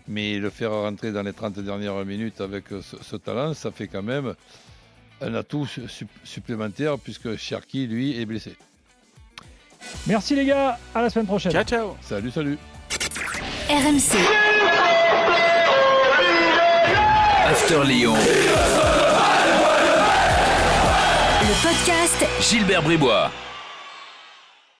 mais 0.08 0.38
le 0.38 0.52
faire 0.52 0.72
rentrer 0.72 1.12
dans 1.12 1.24
les 1.24 1.34
30 1.34 1.58
dernières 1.60 2.06
minutes 2.06 2.42
avec 2.42 2.72
euh, 2.72 2.82
ce, 2.84 2.96
ce 3.02 3.16
talent, 3.16 3.56
ça 3.56 3.72
fait 3.72 3.88
quand 3.88 4.04
même 4.04 4.36
un 5.22 5.34
atout 5.34 5.66
su- 5.66 5.88
su- 5.88 6.08
supplémentaire 6.24 7.00
puisque 7.00 7.36
Cherki, 7.38 7.88
lui, 7.88 8.20
est 8.22 8.26
blessé. 8.28 8.56
Merci 10.08 10.36
les 10.36 10.46
gars, 10.46 10.78
à 10.94 11.02
la 11.02 11.10
semaine 11.10 11.26
prochaine. 11.26 11.52
Ciao, 11.52 11.64
ciao 11.64 11.98
Salut, 12.02 12.32
salut. 12.32 12.58
RMC. 13.70 14.18
After 17.48 17.84
Lyon. 17.86 18.16
Le 21.42 21.54
podcast 21.64 22.26
Gilbert 22.42 22.82
Bribois. 22.84 23.32